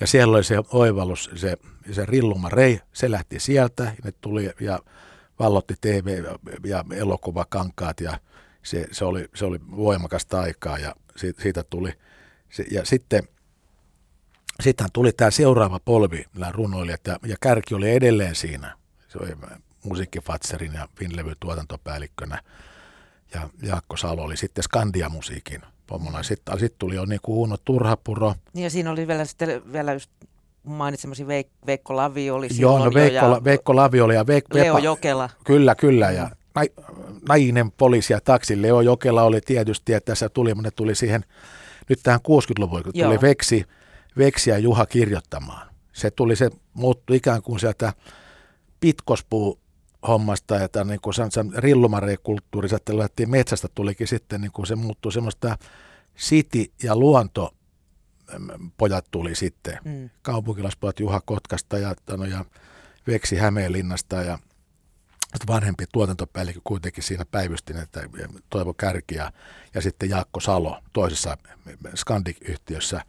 [0.00, 1.56] Ja siellä oli se oivallus, se,
[1.92, 4.80] se Rilluma Rei, se lähti sieltä, ne tuli ja
[5.38, 6.24] vallotti TV-
[6.64, 8.18] ja elokuvakankaat, ja
[8.62, 11.92] se, se, oli, se oli voimakasta aikaa, ja siitä, siitä tuli–
[12.70, 13.28] ja sitten
[14.62, 18.76] sitten tuli tämä seuraava polvi, nämä runoilijat, ja, ja Kärki oli edelleen siinä.
[19.08, 19.30] Se oli
[19.84, 22.42] musiikkifatserin ja Finlevy tuotantopäällikkönä.
[23.34, 26.22] Ja Jaakko Salo oli sitten Skandia-musiikin pommona.
[26.22, 28.34] Sitten, sitten tuli jo niin kuin Uno Turhapuro.
[28.54, 30.10] Ja siinä oli vielä, sitten, vielä just
[30.62, 34.74] mainitsemasi Veik- Veikko Lavi oli Joo, no Veikko, ja Veikko Lavi oli ja Veik- Leo
[34.74, 35.30] Vepa, Jokela.
[35.44, 36.10] Kyllä, kyllä.
[36.10, 36.30] Ja
[37.28, 38.62] nainen poliisi ja taksi.
[38.62, 41.24] Leo Jokela oli tietysti, että tässä tuli, mutta ne tuli siihen
[41.88, 43.08] nyt tähän 60-luvulle, kun Joo.
[43.08, 43.64] tuli Veksi,
[44.18, 45.68] Veksi ja Juha kirjoittamaan.
[45.92, 47.92] Se tuli, se muuttui ikään kuin sieltä
[48.80, 49.60] pitkospuu
[50.08, 54.66] hommasta ja tämän niin kuin sen, sen rillumarekulttuuri, että lähdettiin metsästä tulikin sitten, niin kuin
[54.66, 55.58] se muuttui semmoista
[56.18, 57.54] city- ja luonto
[58.76, 59.78] pojat tuli sitten.
[59.84, 60.10] Mm.
[60.22, 62.44] Kaupunkilaspojat Juha Kotkasta ja, no, ja
[63.06, 64.38] Veksi Hämeenlinnasta ja
[65.46, 68.00] vanhempi tuotantopäällikkö kuitenkin siinä päivystin, että
[68.50, 69.32] Toivo Kärki ja,
[69.80, 71.38] sitten Jaakko Salo toisessa
[71.94, 73.00] Skandik-yhtiössä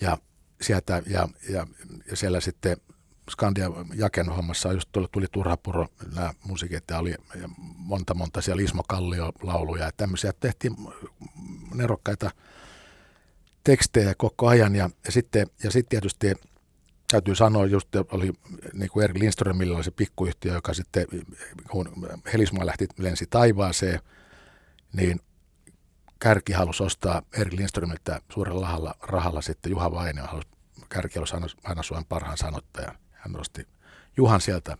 [0.00, 0.18] ja
[0.60, 1.66] sieltä ja, ja,
[2.10, 2.76] ja siellä sitten
[3.30, 7.14] Skandia jakenhommassa just tuli, tuli Turhapuro nämä musiikit ja oli
[7.76, 10.32] monta monta siellä Ismo Kallio lauluja ja tämmöisiä.
[10.40, 10.76] Tehtiin
[11.74, 12.30] nerokkaita
[13.64, 16.34] tekstejä koko ajan ja, ja sitten ja sitten tietysti
[17.08, 18.32] täytyy sanoa, just oli
[18.72, 21.06] niin kuin Erik Lindströmillä oli se pikkuyhtiö, joka sitten,
[21.70, 24.00] kun Helismaa lähti, lensi taivaaseen,
[24.92, 25.20] niin
[26.18, 30.48] Kärki halusi ostaa Erik Lindströmiltä suurella rahalla, rahalla sitten Juha Vainio, halusi,
[30.88, 32.98] Kärki halusi aina, aina Suomen parhaan sanottajan.
[33.12, 33.66] Hän osti
[34.16, 34.76] Juhan sieltä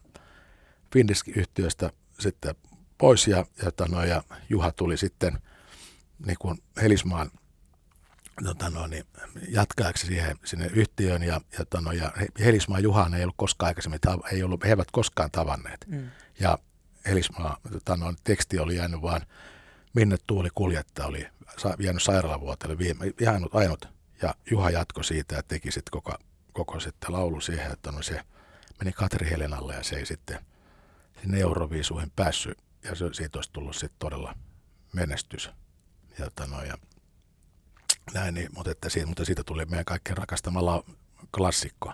[0.92, 2.54] Findisk-yhtiöstä sitten
[2.98, 5.38] pois ja, ja, no, ja Juha tuli sitten
[6.26, 7.30] niin kuin Helismaan
[8.44, 9.04] tota no, niin,
[9.48, 14.00] jatkaaksi siihen, sinne yhtiöön ja, ja, tota no, ja Helismaa Juhan ei ollut koskaan aikaisemmin,
[14.32, 15.84] ei ollut, he eivät koskaan tavanneet.
[15.86, 16.10] Mm.
[16.40, 16.58] Ja
[17.06, 19.20] Helismaa tota no, teksti oli jäänyt vaan,
[19.94, 21.28] minne tuuli kuljetta oli
[21.78, 23.88] jäänyt sairaalavuoteelle, viime, ainut, ainut.
[24.22, 26.14] Ja Juha jatkoi siitä ja teki sitten koko,
[26.52, 28.20] koko sitten laulu siihen, että no se
[28.78, 30.38] meni Katri Helenalle ja se ei sitten
[31.20, 32.58] sinne Euroviisuihin päässyt.
[32.84, 34.34] Ja se, siitä olisi tullut sitten todella
[34.92, 35.50] menestys.
[36.18, 36.78] Ja, tota no, ja
[38.14, 40.84] näin, niin, mutta, että siitä, mutta siitä tuli meidän kaikkien rakastamalla
[41.36, 41.92] klassikko.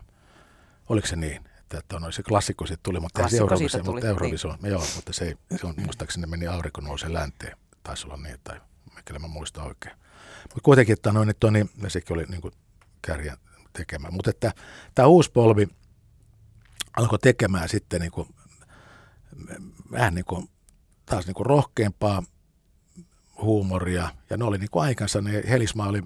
[0.89, 1.45] Oliko se niin?
[1.59, 4.73] Että, että no, se klassikko sitten tuli, mutta Eurovision, mutta Eurovision, niin.
[4.73, 7.57] joo, mutta se, ei, se on, muistaakseni meni aurinko nousee länteen.
[7.83, 8.61] Taisi olla niin, tai
[8.97, 9.97] mikäli mä muistan oikein.
[10.43, 12.55] Mutta kuitenkin, että noin, että niin, sekin oli niin kuin
[13.03, 13.37] kärjä
[13.73, 14.15] tekemään.
[14.15, 14.53] Mutta että
[14.95, 15.69] tämä uusi polvi
[16.97, 18.29] alkoi tekemään sitten niin kuin,
[19.93, 20.49] vähän niin kuin,
[21.07, 22.23] taas niin kuin rohkeampaa,
[23.45, 24.09] huumoria.
[24.31, 26.03] Ja ne oli niin kuin aikansa, ne Helismaa oli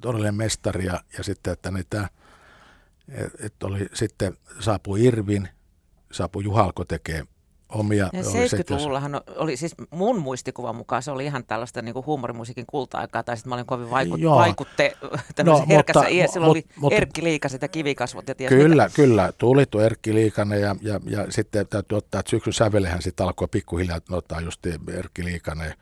[0.00, 2.08] todellinen mestari ja, ja sitten, että niitä,
[3.40, 5.48] että oli sitten saapui Irvin,
[6.12, 7.26] saapui Juhalko tekee
[7.68, 8.10] omia.
[8.12, 13.22] Ja 70-luvullahan oli, siis mun muistikuvan mukaan se oli ihan tällaista niin kuin huumorimusiikin kulta-aikaa,
[13.22, 14.96] tai sitten mä olin kovin vaikut, vaikutte
[15.34, 16.32] tämmöisessä no, herkässä mutta, iässä.
[16.32, 18.96] Silloin oli mutta, Erkki Liikaset ja kivikasvot ja ties Kyllä, mitä.
[18.96, 19.32] kyllä.
[19.38, 23.48] Tuli tuo Erkki Liikanen ja, ja, ja sitten täytyy ottaa, että syksyn sävelehän sitten alkoi
[23.48, 25.74] pikkuhiljaa ottaa just Erkki Liikanen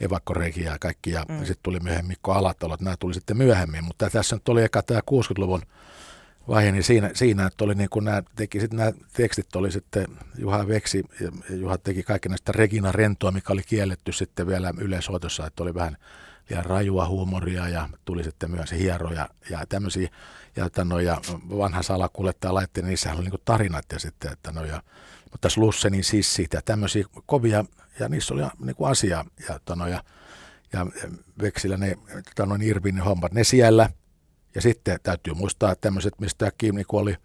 [0.00, 1.38] evakkoreikin ja kaikki, ja mm.
[1.38, 4.82] sitten tuli myöhemmin Mikko Alatalo, että nämä tuli sitten myöhemmin, mutta tässä nyt oli eka
[4.82, 5.62] tämä 60-luvun
[6.48, 10.06] vaihe, niin siinä, siinä että oli niin kuin nämä, teki sitten nämä tekstit oli sitten
[10.38, 15.46] Juha Veksi, ja Juha teki kaikki näistä Regina Rentoa, mikä oli kielletty sitten vielä yleisotossa,
[15.46, 15.96] että oli vähän
[16.50, 20.08] liian rajua huumoria ja tuli sitten myös hieroja ja tämmöisiä.
[20.56, 21.20] Ja, että no, ja
[21.58, 24.82] vanha salakuljettaja laitteli, niin niissähän oli niin tarinat ja sitten, että no, ja,
[25.32, 27.64] mutta Slussenin sissit ja tämmöisiä kovia,
[28.00, 29.24] ja niissä oli niin kuin asia.
[29.48, 30.02] Ja, että no, ja,
[30.72, 30.86] ja
[31.42, 33.90] Veksilä ne, tota, noin Irvin hommat, ne siellä.
[34.54, 37.16] Ja sitten täytyy muistaa, että tämmöiset, mistä Kim niin oli,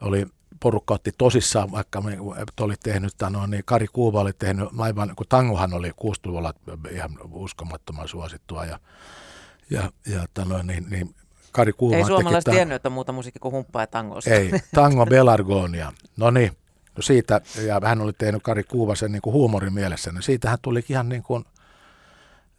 [0.00, 0.26] oli
[0.60, 2.18] porukka otti tosissaan, vaikka me
[2.60, 6.54] oli tehnyt, no, niin Kari Kuuva oli tehnyt, aivan, kun tangohan oli 60-luvulla
[6.90, 8.80] ihan uskomattoman suosittua ja,
[9.70, 11.14] ja, ja tano, niin, niin
[11.52, 14.30] Kari Kuuva Ei suomalaiset tiennyt, että muuta musiikkia kuin humppaa ja tangosta.
[14.30, 15.92] Ei, tango Belargonia.
[16.16, 16.56] No niin,
[16.96, 20.84] no siitä, ja hän oli tehnyt Kari sen niin kuin huumorin mielessä, niin siitähän tuli
[20.88, 21.44] ihan niin kuin,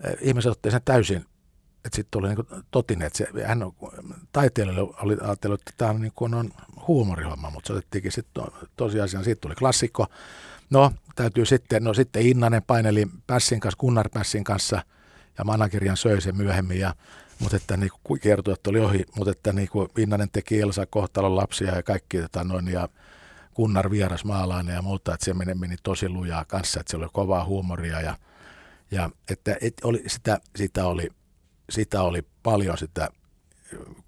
[0.03, 1.25] eh, ihmiset otti sen täysin
[1.85, 3.63] että sitten tuli niin totinen, että se, hän
[4.31, 6.51] taiteilijalle oli ajatellut, että tämä on, niin kuin, on
[6.87, 10.07] huumorihomma, mutta se otettiinkin sitten to, tosiasiaan, siitä tuli klassikko.
[10.69, 14.81] No, täytyy sitten, no sitten Innanen paineli Pässin kanssa, Gunnar Pässin kanssa,
[15.37, 16.95] ja managerian söi sen myöhemmin, ja,
[17.39, 20.85] mutta että niin kuin kertoi, että oli ohi, mutta että niin kuin Innanen teki Elsa
[20.85, 22.89] kohtalon lapsia ja kaikki tota noin, ja
[23.55, 27.07] Gunnar vieras maalainen ja muuta, että se meni, meni tosi lujaa kanssa, että se oli
[27.13, 28.17] kovaa huumoria ja,
[28.91, 31.09] ja että et oli, sitä, sitä oli
[31.69, 33.09] sitä oli paljon sitä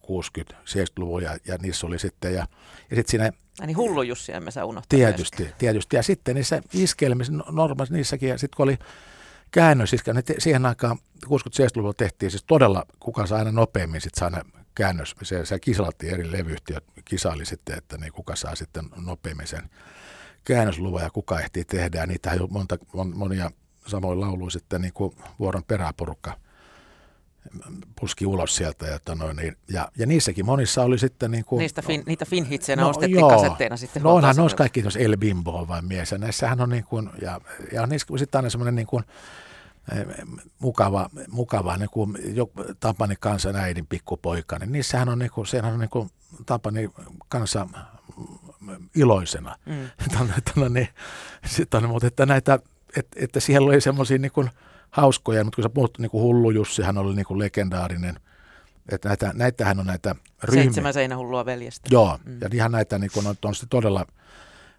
[0.04, 2.48] 60-70-luvun ja, ja niissä oli sitten, ja,
[2.90, 3.32] ja sitten siinä
[3.66, 5.60] niin hullu Jussi, emme saa unohtaa Tietysti, myöskin.
[5.60, 5.96] tietysti.
[5.96, 8.78] Ja sitten niissä iskelmissä, no, normaalissa niissäkin, ja sitten kun oli
[9.52, 14.42] käännös, siis te, siihen aikaan 60-70-luvulla tehtiin siis todella, kuka saa aina nopeammin sitten saa
[14.76, 15.16] käännös.
[15.24, 19.70] Se, se kisalattiin eri levyyhtiöt, kisaili sitten, että niin kuka saa sitten nopeammin sen
[20.44, 22.00] käännösluvan ja kuka ehtii tehdä.
[22.00, 22.78] Ja niitä on monta,
[23.14, 23.52] monia
[23.88, 26.34] samoin lauluja sitten niin kuin vuoron peräporukka
[28.00, 28.86] puski ulos sieltä.
[28.86, 31.32] Ja, no, niin, ja, ja niissäkin monissa oli sitten...
[31.32, 34.04] Niin kuin, Niistä fin, no, niitä finhitsejä no, ostettiin joo, kasetteina sitten.
[34.04, 36.12] No onhan noissa kaikki tuossa El Bimbo vai mies.
[36.12, 39.04] Ja näissähän on niin kuin, ja, ja niissä sitten aina semmoinen niin kuin,
[40.60, 42.18] mukava, mukava niin kuin
[42.80, 46.10] Tapani kansan äidin pikkupoika, niin niissähän on, niin kuin, sehän on niin kuin
[46.46, 46.90] Tapani
[47.30, 47.68] kanssa
[48.96, 49.56] iloisena.
[49.66, 49.90] Mm.
[50.18, 50.88] Tänne, tänne, niin,
[51.46, 52.60] sitten, mutta että näitä,
[52.98, 54.50] että, että siellä oli semmoisia niin kuin,
[54.96, 58.20] hauskoja, mutta kun sä puhut niin kuin Hullu Jussi, hän oli niin kuin legendaarinen.
[58.92, 60.64] Että näitä, näitähän on näitä ryhmiä.
[60.64, 61.90] Seitsemän seinähullua veljestä.
[61.92, 62.38] Joo, mm.
[62.42, 64.06] ja ihan näitä niin kuin on, on todella,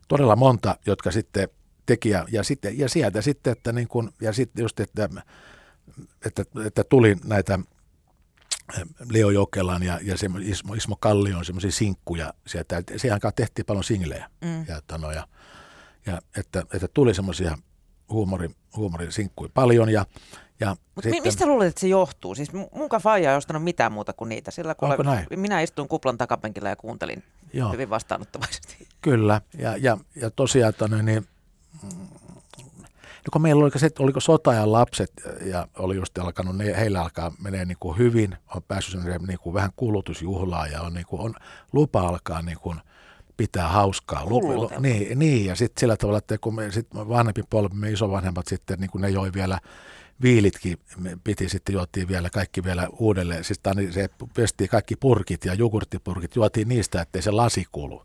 [0.09, 1.49] todella monta, jotka sitten
[1.87, 5.09] teki ja, sitten, ja sieltä sitten, että niin kuin, ja sitten just, että,
[6.27, 7.59] että, että tuli näitä
[8.79, 12.83] eh, Leo Jokelan ja, ja se Ismo, Ismo Kallion semmoisia sinkkuja sieltä.
[12.97, 14.31] Siihen aikaan tehtiin paljon singlejä.
[14.45, 14.65] Mm.
[14.69, 15.27] Ja, tano, ja,
[16.07, 17.59] ja että, että tuli semmoisia
[18.09, 19.89] huumori, huumorin sinkkui paljon.
[19.89, 20.07] Ja,
[20.61, 22.35] ja Mut sitten, mistä luulet, että se johtuu?
[22.35, 24.51] Siis mun faija ei ostanut mitään muuta kuin niitä.
[24.51, 24.89] Sillä kun
[25.37, 27.23] minä istuin kuplan takapenkillä ja kuuntelin
[27.53, 27.73] Joo.
[27.73, 28.89] hyvin vastaanottavaisesti.
[29.01, 31.27] Kyllä, ja, ja, ja tosiaan, että niin,
[33.27, 35.13] no kun meillä oli se, oliko sotajan lapset
[35.45, 39.55] ja oli just alkanut, ne, heillä alkaa menee niin kuin hyvin, on päässyt niin kuin
[39.55, 41.35] vähän kulutusjuhlaan ja on, niin kuin, on
[41.73, 42.81] lupa alkaa niin kuin,
[43.37, 44.27] pitää hauskaa.
[44.27, 48.47] Lupu, niin, niin, ja sitten sillä tavalla, että kun me sit vanhempi polvi, me isovanhemmat
[48.47, 49.59] sitten, niin kun ne joi vielä
[50.23, 53.45] viilitkin, me piti sitten juotiin vielä kaikki vielä uudelleen.
[53.45, 58.03] Siis tani, se pestiin kaikki purkit ja jogurttipurkit, juotiin niistä, ettei se lasi kulu.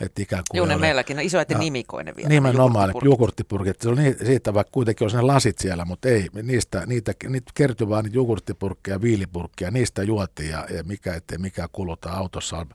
[0.00, 2.28] Että ikään kuin Juu, ne meilläkin, no isoäiti nimikoinen vielä.
[2.28, 3.80] Nimenomaan, jogurttipurkit.
[3.80, 7.52] Se on niin, siitä vaikka kuitenkin on ne lasit siellä, mutta ei, niistä, niitä, niitä
[7.54, 12.66] kertyi vaan niitä jogurttipurkkeja, viilipurkkeja, niistä juotiin ja, ja mikä, ettei mikään kuluta autossa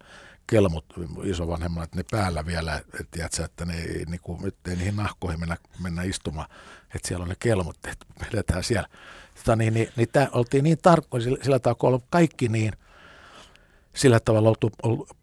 [0.48, 0.86] kelmut
[1.24, 4.96] isovanhemmalla, että ne päällä vielä, että, tiedätkö, että ne ei, niin kuin, nyt ei niihin
[4.96, 6.48] nahkoihin mennä, mennä istumaan,
[6.96, 8.90] että siellä on ne kelmut, että me siellä.
[9.36, 12.74] Sitä, niin, niin, niin tämä, oltiin niin tarkkoja sillä, sillä tavalla, kun kaikki niin
[14.00, 14.72] sillä tavalla oltu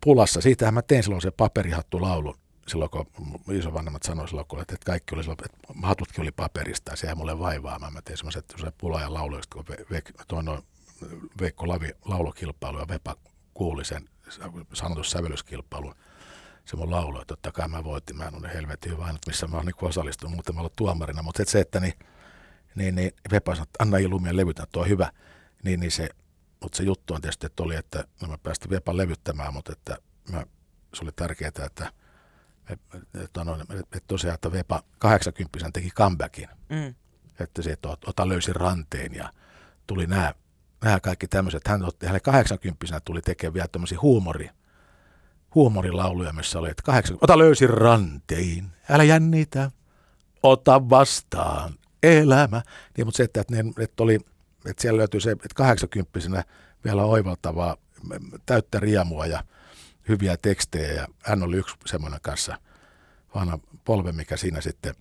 [0.04, 0.40] pulassa.
[0.40, 2.36] Siitähän mä tein silloin se paperihattu laulu,
[2.68, 3.06] silloin kun
[3.52, 7.14] isovanhemmat sanoivat silloin, kun, että kaikki oli silloin, että hatutkin oli paperista ja se jäi
[7.14, 7.92] mulle vaivaamaan.
[7.92, 10.02] Mä tein semmoiset pula ja laulu, kun ve, ve,
[11.40, 13.16] Veikko Lavi laulukilpailu ja Vepa
[13.54, 14.08] kuuli sen
[14.72, 15.94] sanotus sävellyskilpailun
[16.64, 19.46] se mun laulu, että totta kai mä voitin, mä en ole helvetin hyvä ainut, missä
[19.46, 21.94] mä oon niin osallistunut muutamalla tuomarina, mutta et se, että niin,
[22.74, 25.12] niin, niin Vepa sanoi, että anna Ilumia levytä, tuo on hyvä,
[25.64, 26.08] niin, niin se,
[26.66, 29.98] mutta se juttu on tietysti, että oli, että no mä päästin Vepan levyttämään, mutta että
[30.32, 30.46] mä,
[30.94, 31.92] se oli tärkeää, että, että,
[32.70, 32.90] että,
[33.24, 33.40] että,
[33.80, 36.94] että tosiaan, että Vepa 80 teki comebackin, mm.
[37.40, 39.32] että se, että ota löysi ranteen ja
[39.86, 40.34] tuli nämä
[40.84, 41.68] nämä kaikki tämmöiset.
[41.68, 44.50] Hän otti, hänen 80 tuli tekemään vielä tämmöisiä huumori,
[45.54, 49.70] huumorilauluja, missä oli, että 80, ota löysi rantein, älä jännitä,
[50.42, 52.62] ota vastaan, elämä.
[52.96, 54.14] Niin, mutta se, että, että, ne, että, oli,
[54.66, 56.44] että siellä löytyi se, että 80
[56.86, 57.76] vielä oivaltavaa,
[58.46, 59.44] täyttä riemua ja
[60.08, 60.92] hyviä tekstejä.
[60.92, 62.58] Ja hän oli yksi semmoinen kanssa,
[63.34, 64.94] vanha polve, mikä siinä sitten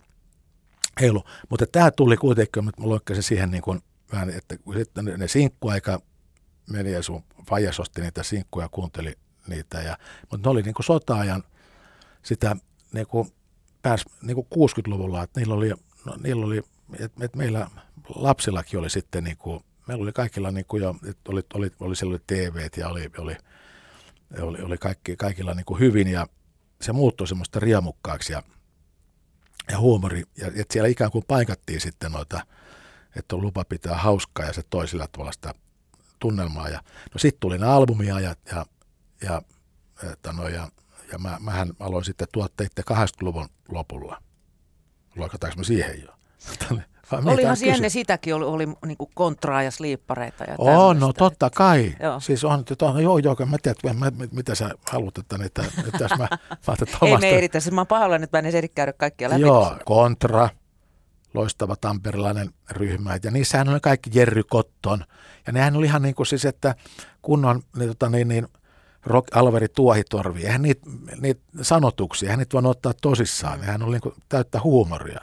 [1.00, 1.24] heilu.
[1.50, 3.80] Mutta tämä tuli kuitenkin, että mulla se siihen niin kuin
[4.12, 6.00] vähän, että sitten ne, sinkkuaika
[6.70, 9.14] meni ja sun faijas osti niitä sinkkuja ja kuunteli
[9.46, 9.82] niitä.
[9.82, 9.98] Ja,
[10.30, 11.42] mutta ne oli niin kuin sota-ajan
[12.22, 12.56] sitä
[12.92, 13.32] niin kuin
[13.82, 15.72] pääs niin kuin 60-luvulla, että niillä oli,
[16.04, 16.62] no, niillä oli
[16.98, 17.70] että et meillä
[18.14, 22.12] lapsillakin oli sitten niin kuin, meillä oli kaikilla niin kuin että oli, oli, oli, siellä
[22.12, 23.36] oli TV ja oli, oli,
[24.40, 26.26] oli, oli kaikki, kaikilla niin kuin hyvin ja
[26.80, 28.42] se muuttui semmoista riemukkaaksi ja,
[29.70, 30.22] ja huumori.
[30.36, 32.46] Ja että siellä ikään kuin paikattiin sitten noita,
[33.16, 35.54] että on lupa pitää hauskaa ja se toi sillä tavalla sitä
[36.18, 36.68] tunnelmaa.
[36.68, 36.80] Ja,
[37.14, 38.66] no sitten tuli ne albumiajat ja,
[39.22, 39.42] ja,
[40.12, 40.68] että no, ja,
[41.12, 44.22] ja mä, mähän aloin sitten tuottaa itse 80-luvun lopulla.
[45.16, 46.14] Loikataanko me siihen jo?
[47.12, 51.50] Olihan siellä ennen sitäkin oli, oli niin kuin kontraa ja sliippareita ja On, no totta
[51.50, 51.94] kai.
[52.02, 52.20] Joo.
[52.20, 56.18] Siis on, on joo, joo, mä tiedän, mä, mitä sä haluat, että, että, että jos
[56.18, 56.28] mä,
[56.66, 59.30] mä että Ei me eritä, siis mä oon pahoillani, että mä en edes käydä kaikkia
[59.30, 59.40] läpi.
[59.40, 60.48] Joo, kontra,
[61.34, 63.18] loistava tamperilainen ryhmä.
[63.22, 65.04] Ja niissähän oli kaikki Jerry Cotton.
[65.46, 66.74] Ja nehän oli ihan niin kuin siis, että
[67.22, 68.48] kunnon niin, tota, niin, niin,
[69.06, 70.90] rock, Alveri Tuohitorvi, eihän niitä,
[71.20, 73.60] niitä sanotuksia, eihän niitä voinut ottaa tosissaan.
[73.60, 75.20] Nehän oli niin kuin täyttä huumoria.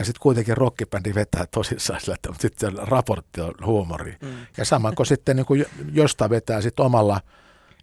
[0.00, 4.16] Ja sitten kuitenkin rockibändi vetää tosissaan sillä, mutta sitten raportti on huumori.
[4.22, 4.28] Mm.
[4.56, 7.20] Ja sama kuin sitten niin kuin josta vetää sitten omalla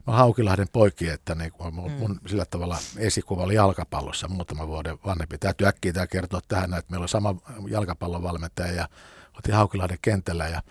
[0.05, 1.97] no Haukilahden poikia, että niin kuin mun, mm.
[1.97, 5.37] mun sillä tavalla esikuva oli jalkapallossa muutama vuoden vanhempi.
[5.37, 7.35] Täytyy äkkiä tämä kertoa tähän, että meillä on sama
[7.69, 8.89] jalkapallon valmentaja ja
[9.37, 10.61] otin Haukilahden kentällä ja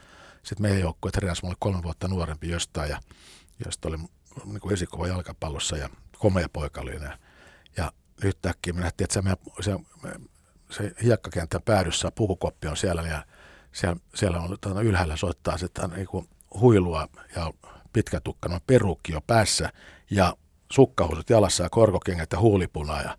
[0.43, 2.99] sitten meidän joukkue treenasi mulle kolme vuotta nuorempi jostain ja
[3.65, 3.97] josta oli
[4.45, 5.89] niin kuin esikuva jalkapallossa ja
[6.19, 7.19] komea poika oli ja,
[7.77, 7.93] ja
[8.23, 9.77] yhtäkkiä me nähtiin, että se, meidän, se
[10.71, 13.25] se hiekkakentän päädyssä pukukoppi on siellä ja
[13.73, 16.29] siellä, siellä on tuota, ylhäällä soittaa sitä niin kuin
[16.61, 17.53] huilua ja
[17.93, 19.73] pitkätukkana perukki jo päässä
[20.11, 20.37] ja
[20.73, 23.19] sukkahousut jalassa ja korkokengät ja huulipuna ja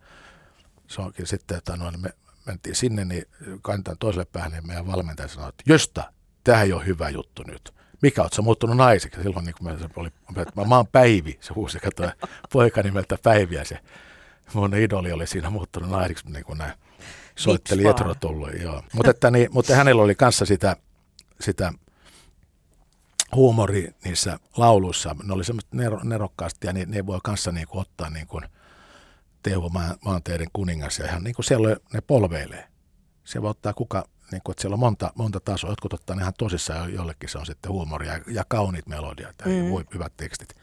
[0.88, 2.10] se onkin sitten, että no, niin me
[2.46, 3.26] mentiin sinne, niin
[3.62, 7.74] kantan toiselle päähän, niin meidän valmentaja sanoi, että Josta, tämä ei ole hyvä juttu nyt.
[8.02, 9.22] Mikä oot sä muuttunut naiseksi?
[9.22, 10.10] Silloin niin kuin me, oli,
[10.56, 12.12] mä, mä oon Päivi, se huusi, katsoi
[12.54, 13.80] poika nimeltä Päiviä, se
[14.54, 16.74] mun idoli oli siinä muuttunut naiseksi, niin kuin näin
[17.38, 17.84] soitteli
[18.62, 18.84] joo.
[18.94, 20.76] Mutta, että, niin, mutta hänellä oli kanssa sitä,
[21.42, 21.74] sitä
[23.36, 25.16] huumori niissä lauluissa.
[25.24, 28.44] Ne oli semmoista nero, nerokkaasti ja ne, ne voi kanssa niin kuin ottaa niin kuin
[29.44, 29.72] Teuvo
[30.02, 32.68] maanteiden kuningas ja ihan niin kuin siellä ne polveilee.
[33.24, 35.70] Se voi ottaa kuka, niin kuin, että siellä on monta, monta tasoa.
[35.70, 39.46] Jotkut ottaa ne ihan tosissaan jollekin se on sitten huumoria ja, ja kauniit melodiat ja
[39.46, 39.86] mm.
[39.94, 40.56] hyvät tekstit.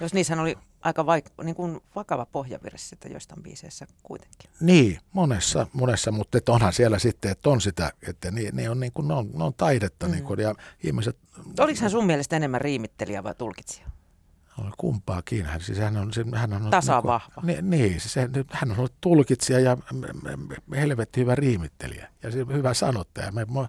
[0.00, 4.50] Jos niissähän oli aika vaik- niin kuin vakava pohjavire sitten joistain biiseissä kuitenkin.
[4.60, 8.80] Niin, monessa, monessa mutta että onhan siellä sitten, että on sitä, että ne, ne on,
[8.80, 10.06] niin kuin, ne on, ne on taidetta.
[10.06, 10.12] Mm.
[10.12, 10.54] Niin kuin, ja
[10.84, 11.16] ihmiset,
[11.58, 13.88] Oliko hän sun mielestä enemmän riimittelijä vai tulkitsija?
[14.58, 15.44] No, kumpaakin.
[15.46, 17.42] Hän, siis hän on, hän on niin, vahva.
[17.42, 19.76] Niin, niin siis hän, hän on ollut tulkitsija ja
[20.76, 23.32] helvetti hyvä riimittelijä ja se hyvä sanottaja.
[23.32, 23.68] Me, me,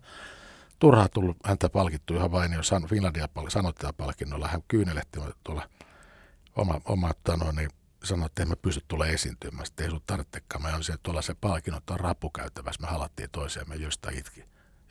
[0.80, 4.47] turhaa tullut häntä palkittu ihan vain jo Finlandia sanottajapalkinnolla.
[4.47, 5.70] Hän kyynelehti tuolla
[6.56, 7.70] oma, oma tano, niin
[8.04, 9.66] sanoi, että en mä pysty tulemaan esiintymään.
[9.66, 10.62] Sitten ei sun tarvitsekaan.
[10.62, 12.82] Mä olisin tuolla se palkinnot on rappukäytävässä.
[12.82, 13.30] Me halattiin
[13.68, 14.43] me jostain itki.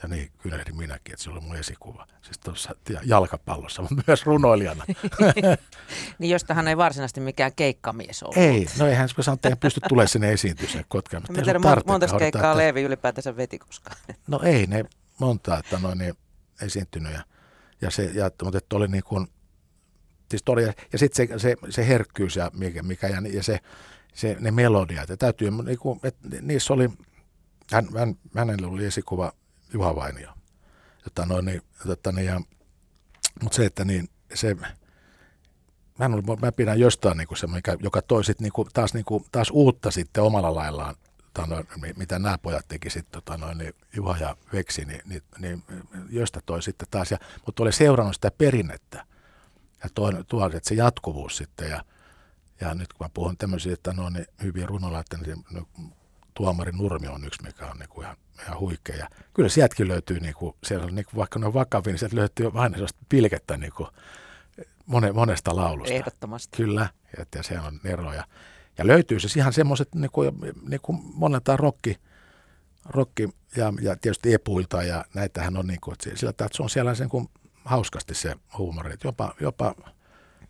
[0.03, 2.07] Ja niin kylähdin minäkin, että se oli mun esikuva.
[2.23, 4.85] Siis tuossa jalkapallossa, mutta myös runoilijana.
[6.19, 8.37] niin jostahan ei varsinaisesti mikään keikkamies ollut.
[8.37, 11.23] Ei, no eihän se sanottu, että pysty tulemaan sinne esiintyä sinne Kotkaan.
[11.37, 12.57] Mä tiedän, monta, monta keikkaa että...
[12.57, 13.97] Leevi ylipäätänsä veti koskaan.
[14.27, 14.85] No ei ne
[15.21, 16.15] monta, että noin niin
[16.63, 17.13] esiintynyt.
[17.13, 17.23] Ja,
[17.81, 19.29] ja se, ja, mutta että oli niin kuin,
[20.31, 23.61] siis todella, ja sitten se, se, se herkkyys ja mikä, mikä ja, ja se,
[24.15, 25.09] se, ne melodiat.
[25.09, 26.89] Ja täytyy, niin kuin, että niissä oli,
[27.73, 29.33] hän, hän, hänellä oli esikuva
[29.73, 30.31] Juha Vainio.
[31.05, 32.41] Jota noin, niin, tota, niin, ja,
[33.43, 34.57] mutta se, että niin, se,
[35.99, 36.13] mä, en,
[36.43, 39.25] mä pidän jostain niin kuin se, mikä, joka toi sit, niin kuin, taas, niin kuin,
[39.33, 40.95] taas uutta sitten omalla laillaan,
[41.35, 41.65] tota,
[41.97, 45.65] mitä nämä pojat teki sitten, tota, noin, niin Juha ja Veksi, niin, niin, niin
[46.11, 47.11] josta toi sitten taas.
[47.11, 49.05] Ja, mutta oli seurannut sitä perinnettä
[49.83, 51.71] ja toinen, tuo, että se jatkuvuus sitten.
[51.71, 51.85] Ja,
[52.61, 55.67] ja nyt kun mä puhun tämmöisiä, että no niin hyviä runolaita, niin no,
[56.35, 58.97] Tuomari Nurmi on yksi, mikä on niin kuin ihan, ihan huikea.
[58.97, 61.99] Ja kyllä sieltäkin löytyy, niin kuin, siellä on, niin kuin, vaikka ne on vakavia, niin
[61.99, 63.89] sieltä löytyy aina sellaista pilkettä niin kuin,
[64.87, 65.95] mone, monesta laulusta.
[65.95, 66.57] Ehdottomasti.
[66.57, 68.25] Kyllä, ja, ja se on eroja.
[68.79, 70.33] Ja löytyy siis ihan semmoiset, niin kuin,
[70.69, 71.97] niin kuin monelta rokki,
[72.85, 76.71] rokki ja, ja tietysti epuilta ja näitähän on niin kuin, että sillä että se on
[76.71, 77.29] siellä sen kuin
[77.69, 78.93] hauskasti se huumori.
[78.93, 79.75] Että jopa, jopa,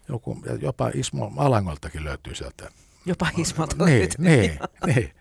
[0.08, 2.70] joku, jopa Ismo Alangoltakin löytyy sieltä.
[3.06, 5.12] Jopa Ismo Niin, niin, niin.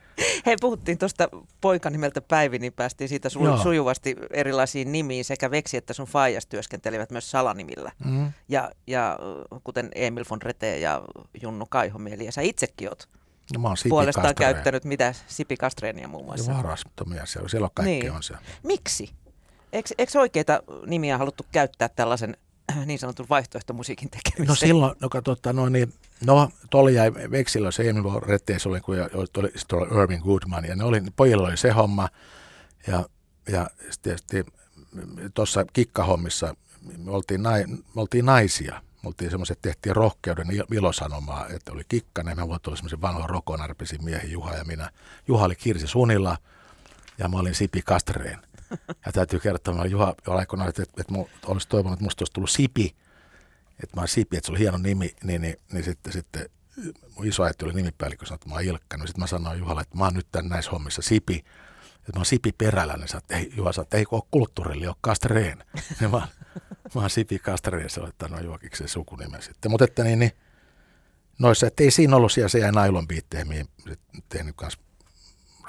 [0.45, 1.29] Hei, puhuttiin tuosta
[1.61, 5.25] poika nimeltä Päivi, niin päästiin siitä su- sujuvasti erilaisiin nimiin.
[5.25, 7.91] Sekä Veksi että sun Faijas työskentelivät myös salanimillä.
[8.05, 8.31] Mm.
[8.49, 9.19] Ja, ja
[9.63, 11.01] kuten Emil von Rete ja
[11.41, 12.25] Junnu Kaihomieli.
[12.25, 13.09] Ja sä itsekin oot
[13.53, 16.51] no, mä oon puolestaan käyttänyt mitä Sipi Kastreenia muun muassa.
[16.51, 18.11] Ja varastomia siellä, siellä on kaikkea niin.
[18.11, 18.43] on siellä.
[18.63, 19.09] Miksi?
[19.73, 22.37] Eikö, eikö oikeita nimiä haluttu käyttää tällaisen
[22.85, 24.47] niin sanotun vaihtoehtomusiikin tekemiseen?
[24.47, 25.93] No silloin, no katsotaan, no niin,
[26.25, 29.51] no tuolla jäi Veksilä se Emil Retteis oli, kun oli, oli
[30.01, 32.09] Irving Goodman, ja ne oli, pojilla oli se homma,
[32.87, 33.05] ja,
[33.49, 34.45] ja sitten
[35.33, 36.55] tuossa kikkahommissa
[36.97, 42.37] me oltiin, nai, me oltiin naisia, me oltiin semmoiset, tehtiin rohkeuden ilosanomaa, että oli kikkanen,
[42.37, 44.91] mä voin tulla semmoisen vanhan rokonarpisin miehen Juha ja minä.
[45.27, 46.37] Juha oli Kirsi Sunilla
[47.17, 48.39] ja mä olin Sipi Kastreen.
[49.05, 51.13] Ja täytyy kertoa, että Juha aikoinaan, että, että, että
[51.45, 52.95] olisi toivonut, että musta olisi tullut Sipi,
[53.83, 56.49] että mä oon Sipi, että se oli hieno nimi, niin, niin, niin sitten, sitten
[57.15, 58.97] mun isoäiti oli nimipäällikkö, sanoi, että mä oon Ilkka.
[58.97, 61.35] No sitten mä sanoin Juhalle, että mä oon nyt tämän näissä hommissa Sipi.
[61.95, 63.07] Että mä oon Sipi Peräläinen.
[63.07, 65.63] Niin että ei, Juha sanoi, että ei kun ole kulttuurille, ole Kastreen.
[66.01, 66.27] Ja mä,
[66.95, 69.71] mä oon Sipi Kastreen, se että no Juhakiksi se sukunimen sitten.
[69.71, 70.31] Mutta että niin, niin
[71.39, 73.67] noissa, että ei siinä ollut siellä se jäi nailon biitteihin, mihin
[74.29, 74.79] tehnyt kanssa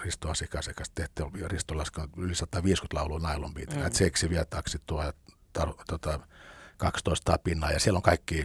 [0.05, 3.78] Risto Asikas, joka tehtiin, Risto laskenut yli 150 laulua nailon biittejä.
[3.78, 3.82] Mm.
[3.82, 5.12] Näitä seksiviä taksittua ja
[5.53, 6.20] tar, tota,
[6.76, 8.44] 12 pinnaa ja siellä on kaikki,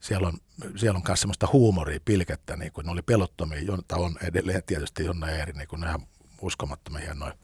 [0.00, 0.38] siellä on,
[0.76, 5.04] siellä on myös semmoista huumoria, pilkettä, niin kuin ne oli pelottomia, jota on edelleen tietysti
[5.04, 6.06] Jonna Eeri, niin kuin ne ihan
[6.42, 7.34] uskomattomia hienoja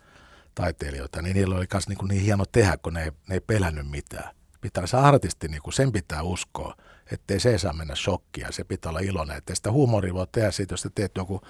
[0.54, 3.90] taiteilijoita, niin niillä oli myös niin, niin hieno tehdä, kun ne ei, ne ei pelännyt
[3.90, 4.34] mitään.
[4.60, 6.76] Pitää se artisti, niin kuin sen pitää uskoa,
[7.10, 9.36] ettei se saa mennä shokkia, se pitää olla iloinen.
[9.36, 11.40] Että sitä huumoria voi tehdä siitä, jos teet jonkun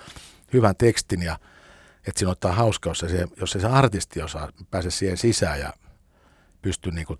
[0.52, 1.38] hyvän tekstin ja
[2.06, 5.72] että siinä ottaa hauska, jos se, jos se artisti osaa pääse siihen sisään ja
[6.62, 7.18] pystyy niin kuin,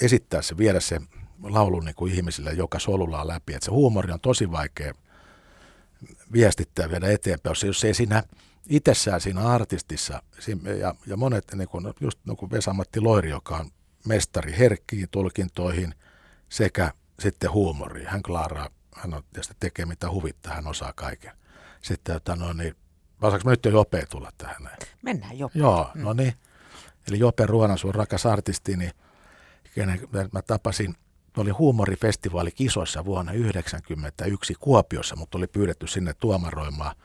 [0.00, 1.00] esittää se, viedä se
[1.42, 3.54] laulun niin kuin ihmisille joka solulla läpi.
[3.54, 4.94] Että se huumori on tosi vaikea
[6.32, 8.22] viestittää viedä eteenpäin, jos, jos ei siinä
[8.68, 10.22] itsessään siinä artistissa,
[10.80, 13.70] ja, ja monet, niin kuin, just niin kuin Vesamatti Loiri, joka on
[14.06, 15.94] mestari herkkiin tulkintoihin
[16.48, 18.08] sekä sitten huumoriin.
[18.08, 19.22] Hän klaaraa, hän on,
[19.60, 21.32] tekee mitä huvittaa, hän osaa kaiken.
[21.82, 22.76] Sitten, että no niin,
[23.22, 24.76] Vasaanko nyt jo Jope tulla tähän näin?
[25.02, 25.58] Mennään Jope.
[25.58, 26.02] Joo, mm.
[26.02, 26.34] no niin.
[27.08, 28.92] Eli Jope Ruonansuun rakas artisti, niin
[29.74, 30.00] kenen
[30.32, 30.94] mä tapasin,
[31.36, 36.96] oli huumorifestivaali kisoissa vuonna 1991 Kuopiossa, mutta oli pyydetty sinne tuomaroimaan.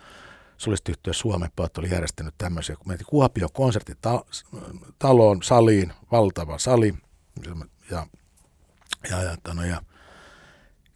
[0.58, 6.94] Solistiyhtiö Suomen Pojat oli järjestänyt tämmöisiä, kun mentiin Kuopio konserttitaloon, saliin, valtava sali,
[7.92, 8.08] ja,
[9.10, 9.82] ja, ja, no, ja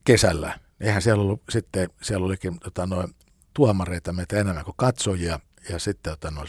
[0.04, 0.60] kesällä.
[0.80, 3.16] Eihän siellä ollut, sitten siellä olikin tota, noin
[3.58, 5.40] tuomareita meitä enemmän kuin katsojia.
[5.70, 6.42] Ja sitten että no,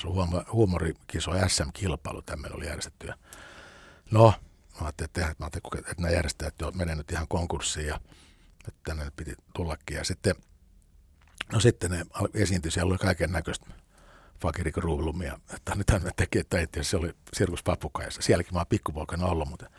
[0.52, 3.08] huumorikiso SM-kilpailu tämmöinen oli järjestetty.
[4.10, 4.32] no,
[4.80, 8.00] mä ajattelin, että, että, että, että nämä järjestäjät jo menee nyt ihan konkurssiin ja
[8.68, 9.96] että tänne piti tullakin.
[9.96, 10.34] Ja sitten,
[11.52, 13.66] no sitten ne esiintyi, siellä oli kaiken näköistä
[14.42, 15.40] fakirikruulumia.
[15.54, 18.22] Että nythän ne teki, että se oli Sirkus Papukajassa.
[18.22, 19.70] Sielläkin mä oon pikkupoikana ollut, mutta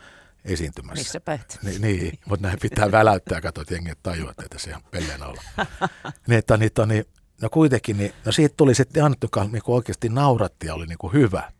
[0.45, 1.01] esiintymässä.
[1.01, 1.59] Missä päät?
[1.63, 5.41] Ni, niin, mutta näin pitää väläyttää, katsoa, että jengi tajua, että se ihan pelleenä olla.
[6.27, 7.05] niin, että, niin, niin,
[7.41, 10.97] no kuitenkin, niin, no siitä tuli sitten Anttu, joka niin oikeasti nauratti ja oli niin
[10.97, 11.51] kuin hyvä,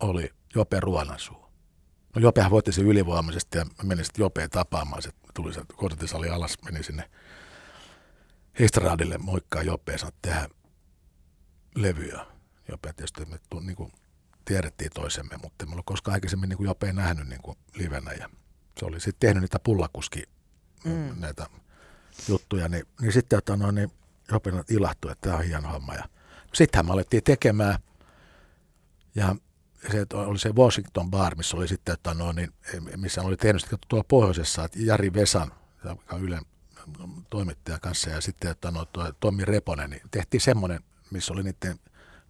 [0.00, 1.42] oli Jope Ruonansuu.
[2.14, 5.02] No Jopehan voitti sen ylivoimaisesti ja menin sitten Jopeen tapaamaan.
[5.02, 7.10] Se tuli se konserttisali alas, meni sinne
[8.58, 10.48] Estradille moikkaa Jopeen, sanoi, tehdä
[11.74, 12.26] levyä.
[12.68, 13.92] Jope tietysti me niin kuin
[14.44, 18.12] tiedettiin toisemme, mutta en ollut koskaan aikaisemmin niin kuin Jope nähnyt niin kuin livenä.
[18.12, 18.28] Ja
[18.78, 20.22] se oli sitten tehnyt niitä pullakuski
[20.84, 21.20] mm.
[21.20, 21.46] näitä
[22.28, 23.92] juttuja, niin, niin sitten että no, niin
[24.32, 25.94] Jope ilahtui, että tämä on hieno homma.
[25.94, 26.04] Ja
[26.54, 27.78] sittenhän me alettiin tekemään
[29.14, 29.36] ja
[29.90, 32.52] se oli se Washington Bar, missä oli sitten, että no, niin,
[32.96, 35.52] missä oli tehnyt tuolla pohjoisessa, että Jari Vesan,
[35.84, 36.42] joka on Ylen
[37.30, 40.80] toimittaja kanssa, ja sitten että no, tuo Tommi Reponen, niin tehtiin semmoinen,
[41.10, 41.78] missä oli niiden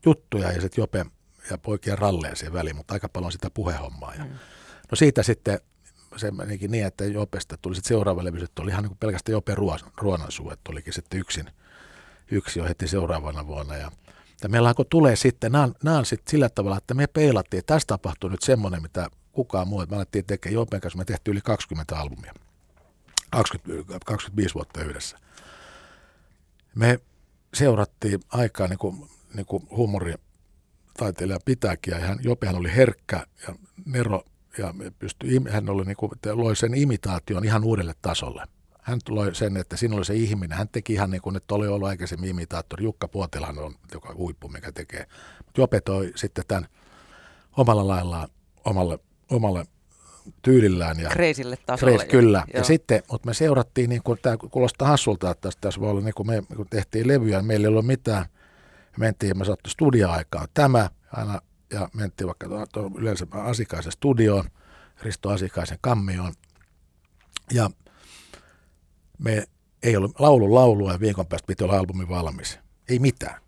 [0.06, 1.06] juttuja, ja sitten Jope
[1.50, 4.14] ja poikien ralleja siihen väliin, mutta aika paljon sitä puhehommaa.
[4.14, 4.30] Ja, mm.
[4.90, 5.60] No siitä sitten
[6.16, 9.54] se menikin niin, että Jopesta tuli sitten seuraava levy, että oli ihan niin pelkästään Jope
[9.96, 11.50] Ruonansuu, että olikin sitten yksin,
[12.32, 13.76] yksi jo heti seuraavana vuonna.
[13.76, 13.90] Ja,
[14.42, 17.58] ja meillä alkoi tulee sitten, nämä on, nämä on sitten sillä tavalla, että me peilattiin,
[17.58, 21.04] että tästä tapahtui nyt semmoinen, mitä kukaan muu, että me alettiin tekemään Jopen kanssa, me
[21.04, 22.34] tehtiin yli 20 albumia,
[23.30, 25.18] 20, 25 vuotta yhdessä.
[26.74, 27.00] Me
[27.54, 30.18] seurattiin aikaa niin kuin, niin kuin huumorin
[30.96, 33.54] taiteilija pitääkin, ja hän, Jopehan oli herkkä ja
[33.84, 34.24] Nero,
[34.58, 38.46] ja pystyi, hän oli niin kuin, loi sen imitaation ihan uudelle tasolle.
[38.82, 40.58] Hän loi sen, että siinä oli se ihminen.
[40.58, 42.84] Hän teki ihan niin kuin, että oli ollut aikaisemmin imitaattori.
[42.84, 45.06] Jukka Puotilahan on joka huippu, mikä tekee.
[45.46, 46.66] Mutta Jope toi sitten tämän
[47.56, 48.28] omalla laillaan,
[48.64, 48.98] omalle,
[49.30, 49.64] omalle
[50.42, 51.00] tyylillään.
[51.00, 51.96] Ja Kreisille tasolle.
[51.96, 52.38] Kreis, kyllä.
[52.38, 52.60] Joo.
[52.60, 56.00] Ja sitten, mutta me seurattiin, niin kuin, tämä kuulostaa hassulta, että tässä, tässä voi olla,
[56.00, 58.26] niin kuin me kun tehtiin levyjä, niin meillä ei ollut mitään–
[58.98, 61.40] mentiin ja me saattu studia-aikaa tämä aina
[61.72, 62.46] ja mentiin vaikka
[62.98, 64.44] yleensä Asikaisen studioon,
[65.02, 66.32] Risto Asikaisen kammioon.
[67.52, 67.70] Ja
[69.18, 69.44] me
[69.82, 72.58] ei ollut laulun laulua ja viikon päästä piti olla albumi valmis.
[72.88, 73.40] Ei mitään.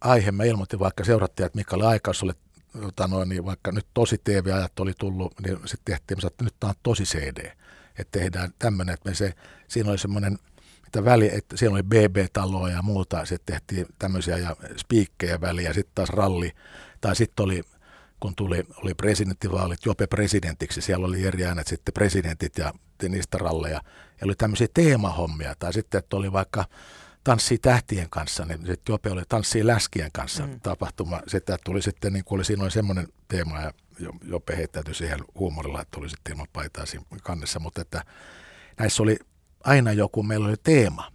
[0.00, 2.32] Aihe mä ilmoitin vaikka seurattiin, että mikä oli aika, jos oli
[2.80, 6.68] tota noin, niin vaikka nyt tosi TV-ajat oli tullut, niin sitten tehtiin, että nyt tämä
[6.68, 7.52] on tosi CD.
[7.98, 9.34] Että tehdään tämmöinen, että me se,
[9.68, 10.38] siinä oli semmoinen,
[10.84, 15.94] mitä väli, että siellä oli BB-taloa ja muuta, sitten tehtiin tämmöisiä ja spiikkejä väliä, sitten
[15.94, 16.52] taas ralli,
[17.00, 17.62] tai sitten oli
[18.20, 22.72] kun tuli, oli presidenttivaalit Jope presidentiksi, siellä oli eri äänet sitten presidentit ja
[23.08, 23.80] niistä ralleja.
[24.20, 26.64] Ja oli tämmöisiä teemahommia, tai sitten, että oli vaikka
[27.24, 30.60] tanssii tähtien kanssa, niin sitten Jope oli tanssii läskien kanssa mm.
[30.60, 31.20] tapahtuma.
[31.26, 33.72] Sitten tuli sitten, niin kuin oli, siinä oli semmoinen teema, ja
[34.22, 38.04] Jope heittäytyi siihen huumorilla, että tuli sitten ilman paitaa siinä kannessa, mutta että
[38.78, 39.16] näissä oli
[39.64, 41.12] aina joku, meillä oli teema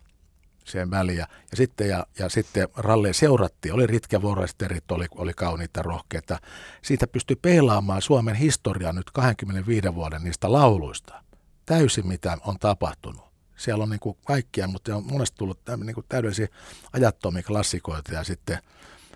[0.63, 1.17] siihen väliin.
[1.17, 3.73] Ja, sitten, ja, ja sitten ralleja seurattiin.
[3.73, 6.39] Oli Ritke Voresterit, oli, oli kauniita rohkeita.
[6.81, 11.23] Siitä pystyi peilaamaan Suomen historiaa nyt 25 vuoden niistä lauluista.
[11.65, 13.33] Täysin mitä on tapahtunut.
[13.55, 16.47] Siellä on niin kuin kaikkia, mutta on monesti tullut niin kuin täydellisiä
[16.93, 18.57] ajattomia klassikoita ja sitten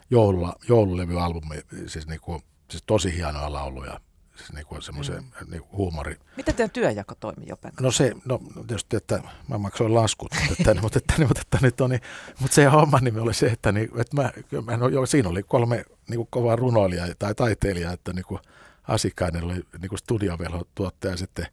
[0.09, 1.55] joulula, joululevyalbumi,
[1.87, 3.99] siis, niin kuin, siis tosi hienoja lauluja
[4.37, 5.51] siis niin kuin semmoisen mm.
[5.51, 6.17] niin kuin huumori.
[6.37, 7.71] Miten teidän työjako toimi Jopen?
[7.81, 11.89] No se, no tietysti, että mä maksoin laskut, että, mutta, että, mutta, että, nyt on,
[11.89, 12.01] niin,
[12.39, 14.31] mutta se homma nimi oli se, että, niin, että mä,
[14.65, 18.39] mä no, jo, siinä oli kolme niin kuin kovaa runoilijaa tai taiteilijaa, että niin kuin
[18.83, 21.47] Asikainen oli niin kuin studiovelhotuottaja sitten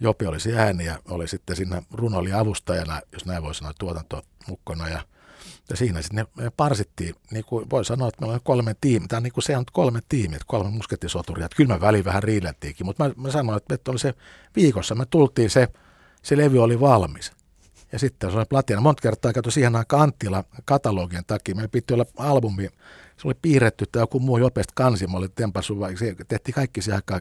[0.00, 4.88] Jopi oli se ääni ja oli sitten siinä runoilija avustajana, jos näin voi sanoa, tuotantomukkona
[4.88, 5.02] ja
[5.70, 9.20] ja siinä sitten ne parsittiin, niin kuin voi sanoa, että meillä on kolme tiimiä, tai
[9.20, 13.04] niin kuin se on kolme tiimiä, kolme muskettisoturia, että kyllä me väliin vähän riilettiinkin, mutta
[13.04, 14.14] mä, mä sanoin, että, että oli se
[14.56, 15.68] viikossa, me tultiin se,
[16.22, 17.32] se levy oli valmis.
[17.92, 18.80] Ja sitten se oli platina.
[18.80, 21.54] Monta kertaa katsoi siihen aikaan Anttila katalogien takia.
[21.54, 22.68] Meillä piti olla albumi,
[23.16, 25.06] se oli piirretty tai joku muu jopesta kansi.
[25.06, 27.20] Mä olin tempassu, se tehtiin kaikki se aika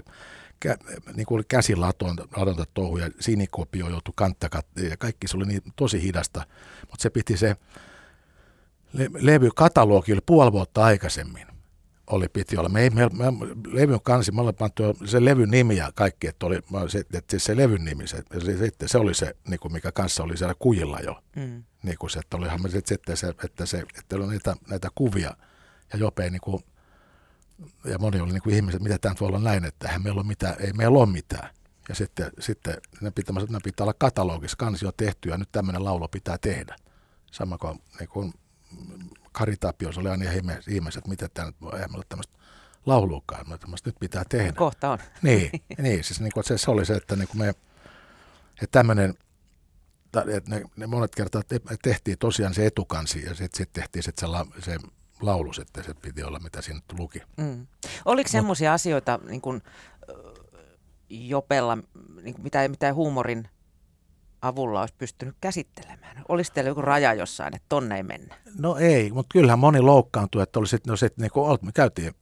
[0.60, 0.78] kä,
[1.16, 6.46] niin kuin oli käsilatonta touhuja, sinikopio joutui kanttakat ja kaikki se oli niin tosi hidasta.
[6.82, 7.56] Mutta se piti se
[8.94, 11.48] le- levykatalogi oli puoli vuotta aikaisemmin.
[12.08, 12.70] Oli, piti olla.
[12.70, 13.26] Me ei, me, me,
[13.68, 17.58] levyn kansi, me ollaan pantu se levyn nimi ja kaikki, että, oli, se, että se
[17.58, 21.00] levyn nimi, se, se, se, se oli se, niin kuin mikä kanssa oli siellä kujilla
[21.00, 21.24] jo.
[21.36, 21.64] Mm.
[21.84, 25.34] Niin kuin se, että olihan me sitten se, että, se, että oli näitä, näitä kuvia
[25.94, 26.64] ja Jope niin kuin,
[27.86, 30.28] ja moni oli niin kuin ihmiset, mitä tämä voi olla näin, että eihän meillä ole
[30.28, 31.50] mitään, ei meillä ole mitään.
[31.90, 35.84] Ja sitten, sitten ne pitää, ne pitää olla katalogissa, kansi on tehty ja nyt tämmöinen
[35.84, 36.76] laulo pitää tehdä.
[37.32, 38.34] Sama kuin, niin kuin
[39.32, 40.32] Kari Tapios oli aina
[40.68, 42.40] ihmeessä, että miten tämä nyt voi ole tämmöistä
[42.86, 44.52] laulukaan, no, nyt pitää tehdä.
[44.52, 44.98] Kohta on.
[45.22, 49.14] Niin, niin siis niin kuin se, se oli se, että niin kuin me, että tämmöinen,
[50.28, 51.42] että ne, ne monet kertaa
[51.82, 54.78] tehtiin tosiaan se etukansi ja sitten sit tehtiin sit se, la, se
[55.22, 57.22] laulu sitten, se piti olla mitä siinä luki.
[57.38, 57.68] Mm.
[58.06, 59.62] Oliko semmoisia asioita niin kuin,
[61.10, 61.78] Jopella,
[62.22, 63.50] niin kuin mitä, mitä huumorin
[64.42, 66.24] avulla olisi pystynyt käsittelemään?
[66.30, 68.36] Olisi teillä joku raja jossain, että tonne ei mennä?
[68.60, 72.14] No ei, mutta kyllähän moni loukkaantui, että olisi, no sit, niin kuin, me käytiin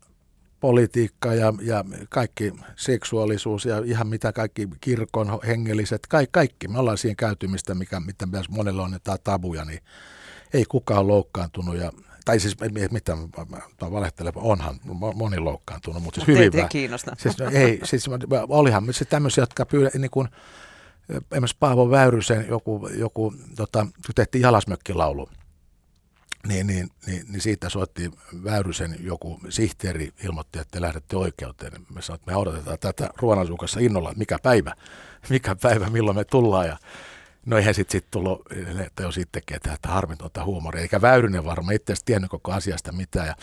[0.60, 6.68] politiikka ja, ja kaikki seksuaalisuus ja ihan mitä kaikki kirkon hengelliset, kaikki, kaikki.
[6.68, 9.80] Me ollaan siihen käytymistä, mikä, mitä monella on tämä tabuja, niin
[10.54, 11.92] ei kukaan loukkaantunut ja
[12.26, 12.58] tai siis
[12.92, 14.76] mitä mä valehtelen, onhan
[15.16, 16.70] moni loukkaantunut, mutta siis hyvin vähän.
[16.70, 17.16] kiinnosta.
[17.18, 18.06] Siis, no, ei, siis
[18.50, 20.28] olihan se tämmöisiä, jotka pyydä, niin kuin,
[21.10, 25.30] esimerkiksi Paavo Väyrysen joku, joku tota, kun tehtiin jalasmökkilaulu,
[26.48, 28.12] niin, niin, niin, niin, siitä soitti
[28.44, 31.72] Väyrysen joku sihteeri, ilmoitti, että te lähdette oikeuteen.
[31.94, 34.74] Me sanoin, että me odotetaan tätä ruonasukassa innolla, mikä päivä,
[35.30, 36.68] mikä päivä, milloin me tullaan.
[36.68, 36.78] Ja
[37.46, 38.42] no eihän sitten sit tullut,
[38.86, 40.82] että jos itsekin, että, että harmitonta huumoria.
[40.82, 43.28] Eikä Väyrynen varmaan itse asiassa tiennyt koko asiasta mitään.
[43.28, 43.36] Ja,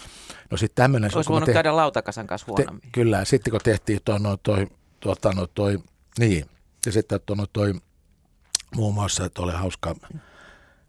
[0.50, 1.10] no sitten tämmöinen...
[1.14, 2.80] Olisi voinut te- käydä lautakasan kanssa huonommin.
[2.80, 4.66] Te- kyllä, sitten kun tehtiin toi, no, toi,
[5.00, 5.78] tuota, no, toi,
[6.18, 6.44] niin,
[6.86, 7.74] ja sitten on toi
[8.74, 9.94] muun muassa, että oli hauska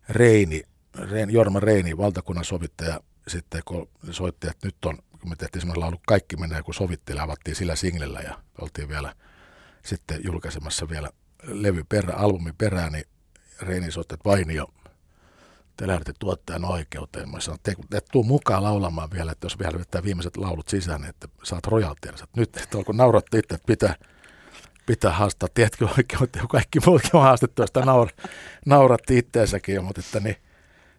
[0.09, 0.63] Reini,
[0.95, 5.81] Reini Jorma Reini, valtakunnan sovittaja, sitten kun soitti, että nyt on, kun me tehtiin semmoinen
[5.81, 9.15] laulu, kaikki menee kun sovittiin, avattiin sillä singlellä ja oltiin vielä
[9.83, 11.09] sitten julkaisemassa vielä
[11.43, 13.05] levy perä, albumi perään, niin
[13.61, 14.67] Reini soitti, että Vainio,
[15.77, 17.29] te lähdette tuottajan oikeuteen.
[17.29, 21.01] Mä sanoin, että te tuu mukaan laulamaan vielä, että jos vielä vetää viimeiset laulut sisään,
[21.01, 22.13] niin että saat rojaltia.
[22.35, 23.95] Nyt, että kun nauratte itse, että pitää,
[24.85, 28.09] pitää haastaa, tiedätkö oikein, että kaikki muutkin on haastettu, sitä naur,
[28.65, 30.35] nauratti itteensäkin, mutta että niin,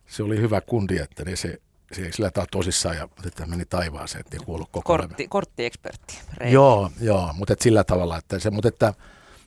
[0.07, 1.61] se oli hyvä kundi, että niin se,
[1.93, 6.19] se sillä tavalla tosissaan ja että meni taivaaseen, että ei kuulu koko Kortti, korttiekspertti.
[6.45, 8.95] Joo, joo, mutta että sillä tavalla, että se, mutta että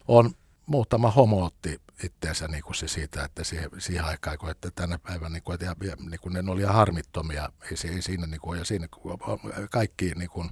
[0.08, 0.32] on
[0.66, 5.00] muutama homo otti itteensä niin kuin se siitä, että siihen, siihen aikaan, kun, että tänä
[5.00, 8.02] päivänä niin kuin, että, ja, ja, niin kuin ne oli ihan harmittomia, ei, se, ei
[8.02, 8.88] siinä, niin kuin, ja siinä
[9.72, 10.50] kaikki, niin kuin,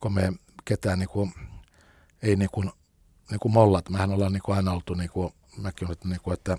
[0.00, 0.32] kun me
[0.64, 1.32] ketään niin kuin,
[2.22, 2.70] ei niin kuin
[3.30, 3.90] niin kuin mollat.
[3.90, 6.58] Mehän ollaan niin kuin aina oltu, niin kuin, mäkin olen, niin kuin, että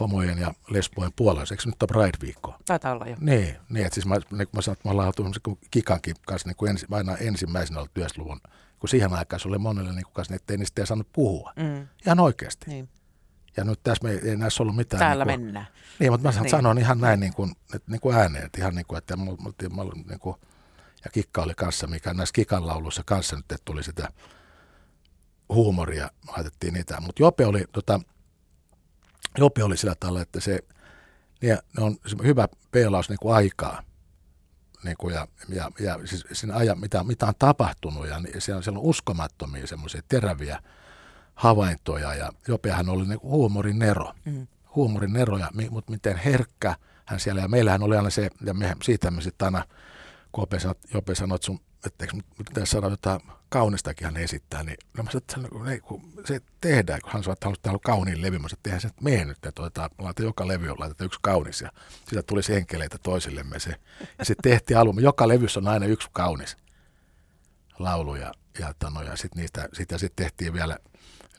[0.00, 1.46] homojen ja lesbojen puolella.
[1.50, 2.54] Eikö se nyt ole Pride-viikko?
[2.66, 3.16] Taitaa olla jo.
[3.20, 6.48] Niin, niin että siis mä, niin kuin mä sanoin, että me ollaan oltu Kikankin kanssa
[6.48, 8.40] niin kuin ensi, aina ensimmäisenä ollut työsluvun,
[8.78, 11.52] kun siihen aikaan se oli monelle niin kuin että ei niistä ei saanut puhua.
[11.56, 11.88] Mm.
[12.06, 12.70] Ihan oikeasti.
[12.70, 12.88] Niin.
[13.56, 14.98] Ja nyt tässä me ei näissä ollut mitään.
[14.98, 15.66] Täällä niin kuin, mennään.
[15.98, 16.42] Niin, mutta mä Niin.
[16.42, 16.50] niin.
[16.50, 19.24] sanon ihan näin niin kuin, että niin kuin ääneen, että ihan niin kuin, että mä,
[19.24, 20.36] mä, mä, niin kuin,
[21.04, 24.08] ja Kikka oli kanssa, mikä näissä Kikan lauluissa kanssa nyt että tuli sitä
[25.54, 27.00] huumoria, laitettiin niitä.
[27.00, 28.00] Mutta Jope oli, tota,
[29.38, 30.58] Jope oli sillä tavalla, että se,
[31.42, 33.82] ne, ne on se hyvä peilaus niin kuin aikaa.
[34.84, 38.56] Niin kuin ja, ja, ja siis siinä ajan, mitä, mitä on tapahtunut, ja niin siellä,
[38.56, 40.60] on, siellä on uskomattomia semmoisia teräviä
[41.34, 44.46] havaintoja, ja Jopehan oli niin kuin huumorin nero Mm.
[44.76, 46.74] huumorin eroja, mi- mutta miten herkkä
[47.06, 49.64] hän siellä, ja meillähän oli aina se, ja me, siitä me sitten aina,
[50.32, 54.62] kun Jope sanoi, Jope sanoi että sun, että eikö pitäisi saada jotain kaunistakin hän esittää,
[54.62, 57.62] niin no mä sanoin, että se, ei, kun se tehdään, kun hän sanoi, että haluaisi
[57.62, 60.68] tehdä kauniin levy, mä sanoin, että eihän se mene nyt, että otetaan, laitetaan joka levy,
[60.78, 61.72] laitetaan yksi kaunis, ja
[62.08, 63.74] siitä tuli enkeleitä toisillemme se,
[64.18, 66.56] ja sitten tehtiin albumi, joka levyssä on aina yksi kaunis
[67.78, 70.78] laulu, ja, ja, tano, ja sitten niistä, sitä sitten tehtiin vielä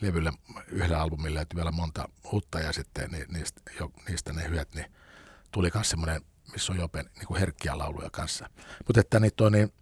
[0.01, 0.33] levylle
[0.67, 4.91] yhdellä albumilla, että vielä monta uutta ja sitten ni, niistä, jo, niistä ne hyöt, niin
[5.51, 6.21] tuli myös semmoinen,
[6.51, 8.49] missä on jopen niin herkkiä lauluja kanssa.
[8.87, 9.73] Mutta että niitä on niin,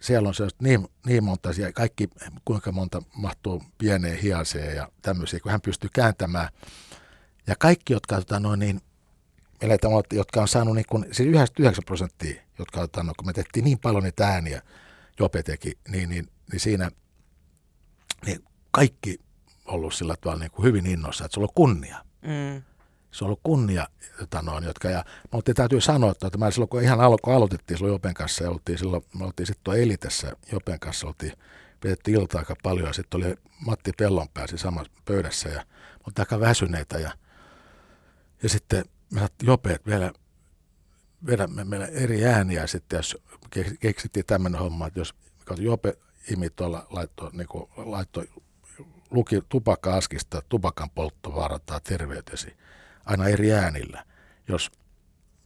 [0.00, 2.08] siellä on sellaista niin, niin monta, ja kaikki
[2.44, 6.48] kuinka monta mahtuu pieneen hiaseen ja tämmöisiä, kun hän pystyy kääntämään.
[7.46, 8.80] Ja kaikki, jotka tota, noin niin,
[9.60, 13.64] eletään, jotka on saanut niin kuin, siis 99 prosenttia, jotka tota, no, kun me tehtiin
[13.64, 14.62] niin paljon niitä ääniä,
[15.20, 16.90] Jope teki, niin, niin, niin siinä
[18.26, 19.18] niin kaikki
[19.64, 22.04] ollut sillä tavalla niin kuin hyvin innossa, että se on kunnia.
[22.22, 22.62] Mm.
[23.10, 23.88] Se on ollut kunnia,
[24.20, 27.92] jota noin, jotka, ja mutta täytyy sanoa, että mä silloin kun ihan alku aloitettiin silloin
[27.92, 31.32] Jopen kanssa, ja oltiin silloin, me oltiin sitten Elitessä Jopen kanssa, oltiin,
[31.80, 33.34] pidettiin iltaa aika paljon, ja sitten oli
[33.66, 35.64] Matti Pellonpää siinä samassa pöydässä, ja
[36.04, 37.10] mutta aika väsyneitä, ja,
[38.42, 40.12] ja sitten me sanottiin Jope, että vielä
[41.26, 43.16] vedämme meillä eri ääniä sitten, jos
[43.56, 45.14] keks- keksittiin tämmöinen homma, että jos
[45.56, 45.98] Jope
[46.30, 48.28] imi tuolla, laittoi, niin kuin, laittoi
[49.10, 52.56] luki tupakka-askista, tupakan poltto vaarantaa terveytesi,
[53.10, 54.04] aina eri äänillä.
[54.48, 54.70] Jos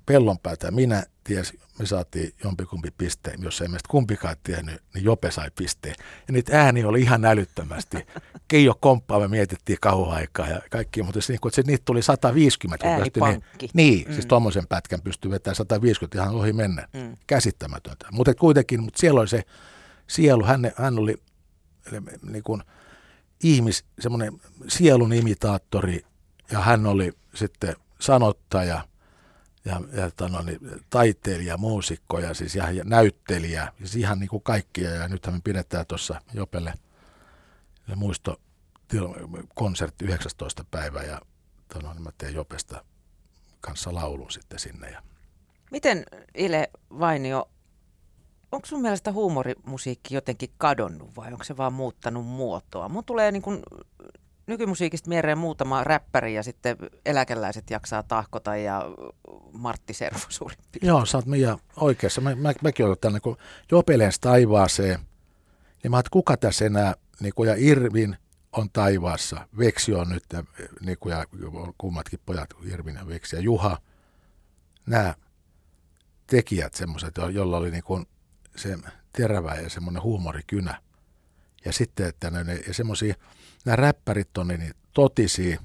[0.06, 5.50] pellonpäätä minä ties, me saatiin jompikumpi pisteen, jos ei meistä kumpikaan tiennyt, niin Jope sai
[5.58, 5.94] pisteen.
[6.28, 7.96] Ja niitä ääni oli ihan älyttömästi.
[8.48, 11.82] Keijo komppaa me mietittiin kauan aikaa ja kaikki, mutta se, niin kuin, että se, niitä
[11.84, 12.86] tuli 150.
[12.86, 13.70] kun pystyi Äänipankki.
[13.74, 14.12] Niin, niin Mm.
[14.14, 16.88] siis tuommoisen pätkän pystyy vetämään 150 ihan ohi mennä.
[16.92, 17.16] Mm.
[17.26, 18.06] Käsittämätöntä.
[18.12, 19.42] Mutta kuitenkin, mutta siellä oli se
[20.06, 21.14] sielu, hän, hän oli
[22.30, 22.62] niin kuin,
[23.42, 24.32] ihmis, semmoinen
[24.68, 26.02] sielun imitaattori
[26.52, 28.88] ja hän oli sitten sanottaja
[29.64, 34.42] ja, ja tano, niin, taiteilija, muusikko ja, siis, ja, ja näyttelijä, siis ihan niin kuin
[34.42, 36.74] kaikkia ja nythän me pidetään tuossa Jopelle
[37.96, 38.40] muisto
[39.54, 40.64] konsertti 19.
[40.70, 41.20] päivä ja
[41.68, 42.84] tano, niin mä teen Jopesta
[43.60, 45.02] kanssa laulun sitten sinne ja
[45.70, 47.48] Miten Ile Vainio,
[48.52, 52.88] onko sun mielestä huumorimusiikki jotenkin kadonnut vai onko se vaan muuttanut muotoa?
[52.88, 53.62] Mun tulee niin kuin
[54.46, 56.76] nykymusiikista mieleen muutama räppäri ja sitten
[57.06, 58.82] eläkeläiset jaksaa tahkota ja
[59.52, 60.88] Martti Servo suurin piirtein.
[60.88, 62.20] Joo, sä oot Mia oikeassa.
[62.20, 63.36] Mä, mä, mäkin olen tänne, kun
[63.70, 65.00] Jopelens taivaaseen,
[65.82, 68.16] niin mä että kuka tässä enää, niin kuin, ja Irvin
[68.52, 70.24] on taivaassa, Veksi on nyt,
[70.80, 71.24] niin kuin, ja
[71.78, 73.78] kummatkin pojat, Irvin ja Veksi ja Juha,
[74.86, 75.14] nämä
[76.26, 78.06] tekijät semmoiset, jo- jolla oli niin kuin
[78.56, 78.78] se
[79.12, 80.80] terävä ja semmoinen huumorikynä.
[81.64, 83.14] Ja sitten, että ne ja semmoisia,
[83.64, 85.60] nämä räppärit on niin, niin totisia,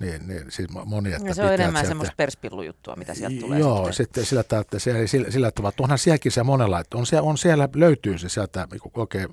[0.00, 3.58] niin, niin, siis moni, että Ja se on enemmän sieltä- semmoista perspillujuttua, mitä sieltä tulee
[3.58, 3.94] Joo, sitten.
[3.94, 7.06] sitten sillä tavalla, että siellä, sillä, sillä tavalla, että onhan sielläkin se monella, että on
[7.06, 9.28] siellä, on siellä löytyy se sieltä, kun oikein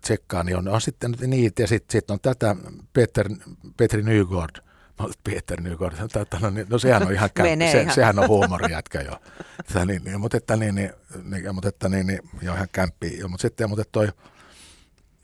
[0.00, 2.56] tsekkaa, niin on, on sitten niitä, ja sitten sit on tätä
[2.92, 3.28] Peter,
[3.76, 4.60] Petri Nygård,
[4.98, 5.94] Mä olin, Peter Nygård,
[6.40, 7.94] no, niin, no sehän on ihan Menee se, ihan.
[7.94, 9.20] sehän on huumorijätkä jo.
[9.68, 10.90] Tätä, niin, niin, mutta että niin, niin,
[11.24, 14.08] niin, mutta että niin, niin jo ihan kämppi, jo, mutta sitten, mutta toi,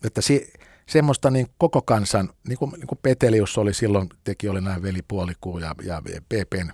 [0.04, 0.52] että si,
[0.86, 5.58] semmoista niin koko kansan, niin kuin, niin kuin Petelius oli silloin, teki oli nämä velipuolikuu
[5.58, 6.70] ja, ja PPn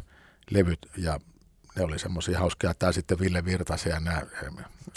[0.50, 1.20] levyt ja
[1.76, 4.22] ne oli semmoisia hauskia, tai sitten Ville Virtasen ja nämä,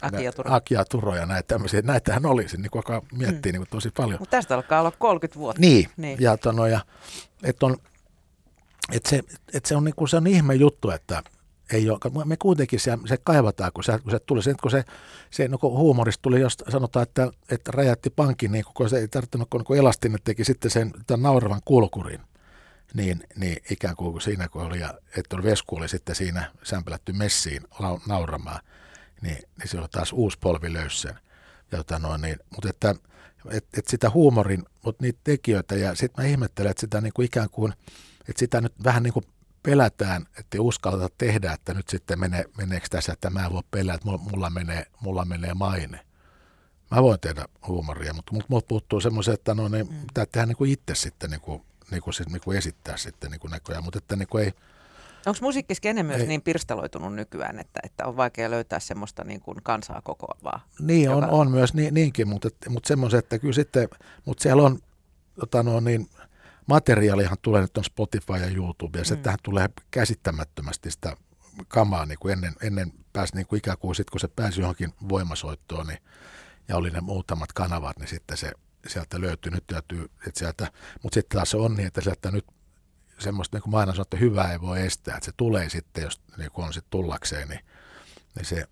[0.02, 0.54] Aki ja Turo.
[0.54, 3.60] Aki ja Turo ja näitä tämmöisiä, näitähän oli, niin kuin alkaa miettiä mm.
[3.60, 4.20] niin tosi paljon.
[4.20, 5.62] Mutta tästä alkaa olla 30 vuotta.
[5.62, 6.22] Niin, Niin.
[6.22, 6.80] ja, tono, ja
[7.44, 7.78] että on,
[8.92, 9.22] et se,
[9.54, 11.24] et se, on, niin kuin, se on ihme juttu, että
[11.72, 14.84] ei ole, me kuitenkin se, se kaivataan, kun se, kun se tuli, se, kun se,
[15.32, 19.08] se no, kun huumorista tuli, jos sanotaan, että, että räjätti pankin, niin kun se ei
[19.08, 22.22] tarttunut, kun, kun Elastinen teki sitten sen tämän nauravan kulkurin,
[22.94, 27.14] niin, niin ikään kuin siinä kun oli, ja että oli Vesku oli sitten siinä sämpälätty
[27.14, 28.60] messiin lau, nauramaan,
[29.22, 31.20] niin, niin se oli taas uusi polvi löysi sen.
[31.72, 32.96] Ja, tota noin, niin, mutta että
[33.52, 35.76] että et sitä huumorin, mutta niitä tekijöitä.
[35.76, 37.74] Ja sitten mä ihmettelen, että sitä niin kuin ikään kuin,
[38.30, 39.26] että sitä nyt vähän niin kuin
[39.64, 43.96] pelätään, että uskalleta tehdä, että nyt sitten menee, meneekö tässä, että mä en voi pelätä,
[43.96, 46.00] että mulla menee, mulla menee maine.
[46.92, 50.08] Mä voin tehdä huumoria, mutta mut puuttuu semmoisen, että no, niin, mm.
[50.08, 51.62] pitää tehdä niin kuin itse sitten niin kuin,
[51.92, 54.54] niin kuin, niin kuin esittää sitten niin kuin näköjään, mutta että niin kuin ei,
[55.26, 56.28] Onko musiikkiskene myös ei.
[56.28, 60.66] niin pirstaloitunut nykyään, että, että on vaikea löytää semmoista niin kuin kansaa kokoavaa?
[60.80, 61.18] Niin, joka...
[61.18, 63.90] on, on myös niin, niinkin, mutta, mutta semmoiset, että kyllä sitten,
[64.26, 64.80] mutta siellä on
[65.40, 66.10] tota no, niin,
[66.68, 69.22] materiaalihan tulee nyt on Spotify ja YouTube, ja se mm.
[69.22, 71.18] tähän tulee käsittämättömästi sitä
[71.68, 74.94] kamaa niin kuin ennen, ennen pääsi niin kuin ikään kuin sit, kun se pääsi johonkin
[75.10, 76.00] voimasoittoon, niin,
[76.68, 78.52] ja oli ne muutamat kanavat, niin sitten se
[78.88, 80.72] sieltä löytyy, nyt täytyy, että sieltä,
[81.04, 82.46] mutta sitten taas se on niin, että sieltä nyt
[83.20, 86.04] semmoista, niin kuin mä aina sanon, että hyvää ei voi estää, että se tulee sitten,
[86.04, 87.66] jos niin kuin on sitten tullakseen, niin,
[88.36, 88.68] niin se,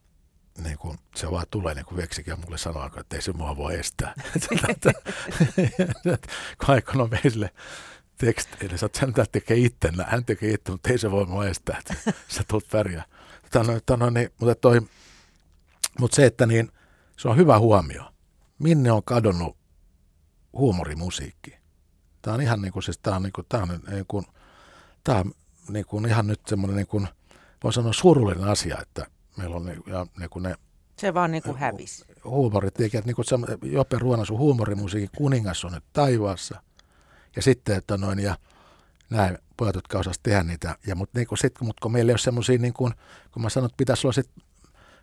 [0.58, 3.80] niin kuin, se vaan tulee, niin kuin Veksikin mulle sanoo, että ei se mua voi
[3.80, 4.14] estää.
[6.60, 7.54] kun aikana meille
[8.18, 12.14] teksteille, sä hän tekee itse, hän tekee itse, mutta ei se voi mua estää, että
[12.28, 13.06] sä tulet pärjää.
[13.52, 14.82] Tano, tano, niin, mutta, toi,
[16.00, 16.72] mutta se, että niin,
[17.18, 18.12] se on hyvä huomio.
[18.60, 19.58] Minne on kadonnut
[20.54, 21.58] huumorimusiikki?
[22.22, 24.26] Tämä on ihan niin kuin, siis tämä on, niin kuin, tämä on, niin kuin,
[25.04, 25.32] tämä on
[25.70, 27.08] niin kuin ihan nyt semmoinen, niin kuin,
[27.64, 29.08] voi sanoa surullinen asia, että
[29.42, 30.56] meillä on ja, niin kuin ne
[31.02, 32.06] se vaan niin kuin hävisi.
[32.24, 33.26] Huumoritekijät, niin kuin
[33.64, 36.62] Jope Ruonasun huumorimusiikin kuningas on nyt taivaassa.
[37.36, 38.38] Ja sitten, että noin, ja
[39.10, 40.76] näin pojat, jotka osasivat tehdä niitä.
[40.88, 42.94] Ja, mutta, niin kuin, sit, mutta kun meillä ei ole semmoisia, niin kuin,
[43.32, 44.30] kun mä sanon, että pitäisi olla sit,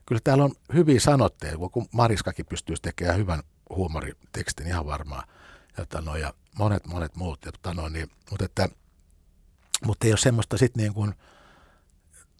[0.06, 5.28] kyllä täällä on hyviä sanotteja, kun Mariskakin pystyisi tekemään hyvän huumoritekstin ihan varmaan.
[5.76, 7.38] Ja, no, ja monet, monet muut.
[7.44, 8.68] Ja, no, niin, mutta, että,
[9.84, 11.14] mutta ei ole semmoista sitten niin kuin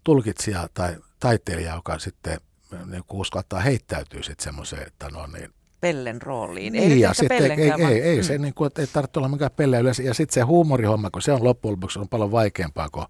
[0.03, 2.41] tulkitsijaa tai taiteilijaa, joka sitten
[2.85, 6.75] niin kuin uskaltaa heittäytyy sitten semmoiseen, että no niin, Pellen rooliin.
[6.75, 8.23] Ei niin, ja sitten ei, ei, ei, ei, mm.
[8.23, 10.03] se niin kuin, ei tarvitse olla mikään pelle yleensä.
[10.03, 13.05] Ja sitten se huumorihomma, kun se on loppujen lopuksi on paljon vaikeampaa, kun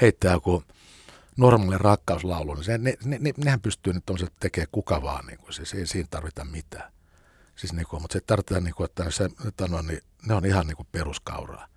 [0.00, 0.62] heittää joku
[1.36, 4.04] normaali rakkauslaulu, niin se, ne, ne, ne, nehän pystyy nyt
[4.40, 6.92] tekemään kuka vaan, niin kuin, siis ei siinä tarvita mitään.
[7.56, 10.46] Siis niin kuin, mutta se tarvitaan, niin kuin, että se, että no, niin, ne on
[10.46, 11.68] ihan niin kuin peruskauraa.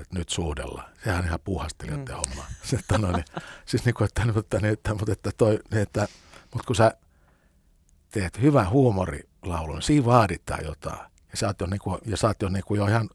[0.00, 0.88] Että nyt suudella.
[1.04, 2.20] Sehän on ihan puuhastelijoiden mm.
[2.28, 2.44] homma.
[2.78, 3.24] Että no, niin,
[3.66, 6.08] siis niin kuin, että, mutta, niin, että, mutta, että, toi, niin, että,
[6.52, 6.94] mutta kun sä
[8.10, 10.98] teet hyvän huumorilaulun, niin siinä vaaditaan jotain.
[11.30, 13.10] Ja sä oot jo, niin kuin, ja sä oot jo, niin kuin, jo ihan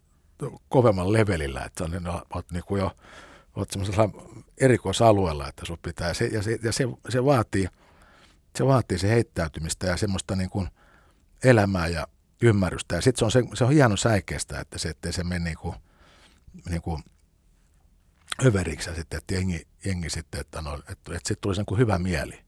[0.70, 2.92] kovemman levelillä, että on, niin, oot niin kuin jo
[3.56, 4.10] oot semmoisella
[4.58, 6.08] erikoisalueella, että sun pitää.
[6.08, 7.68] Ja se, ja se, ja se, se vaatii,
[8.56, 10.70] se vaatii se heittäytymistä ja semmoista niin kuin,
[11.44, 12.08] elämää ja
[12.42, 12.96] ymmärrystä.
[12.96, 15.58] Ja sitten se on, se, se on hieno säikeistä, että se, ettei se mene niin
[15.58, 15.76] kuin,
[16.70, 17.03] niin kuin
[18.45, 22.39] överiksi sitten, että jengi, jengi sitten, että, no, että, että sitten tulisi niin hyvä mieli.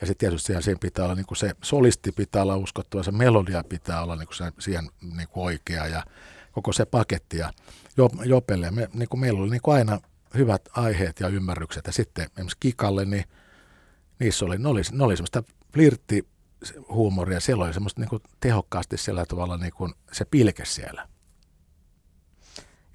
[0.00, 3.64] Ja sitten tietysti siihen, pitää olla niin kuin se solisti pitää olla uskottava, se melodia
[3.68, 6.04] pitää olla niin kuin se, siihen niin kuin oikea ja
[6.52, 7.38] koko se paketti.
[7.38, 7.52] Ja
[8.24, 10.00] Jopelle, me, niin kuin meillä oli niin kuin aina
[10.34, 11.86] hyvät aiheet ja ymmärrykset.
[11.86, 13.24] Ja sitten esimerkiksi Kikalle, niin
[14.18, 15.42] niissä oli, ne oli, ne oli semmoista
[15.72, 16.28] flirtti
[16.88, 17.40] huumoria.
[17.40, 21.08] Siellä oli semmoista niin kuin tehokkaasti sillä tavalla niin kuin se pilke siellä.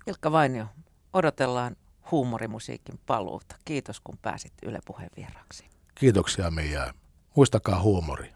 [0.08, 0.66] Ilkka Vainio,
[1.14, 1.76] odotellaan
[2.12, 3.56] huumorimusiikin paluuta.
[3.66, 5.66] Kiitos kun pääsit Yle Puheen vieraksi.
[5.96, 6.94] Kiitoksia Mia.
[7.36, 8.34] Muistakaa huumori.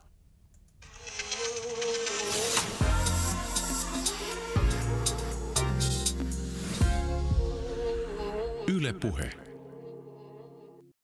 [8.68, 9.41] Yle Puhe.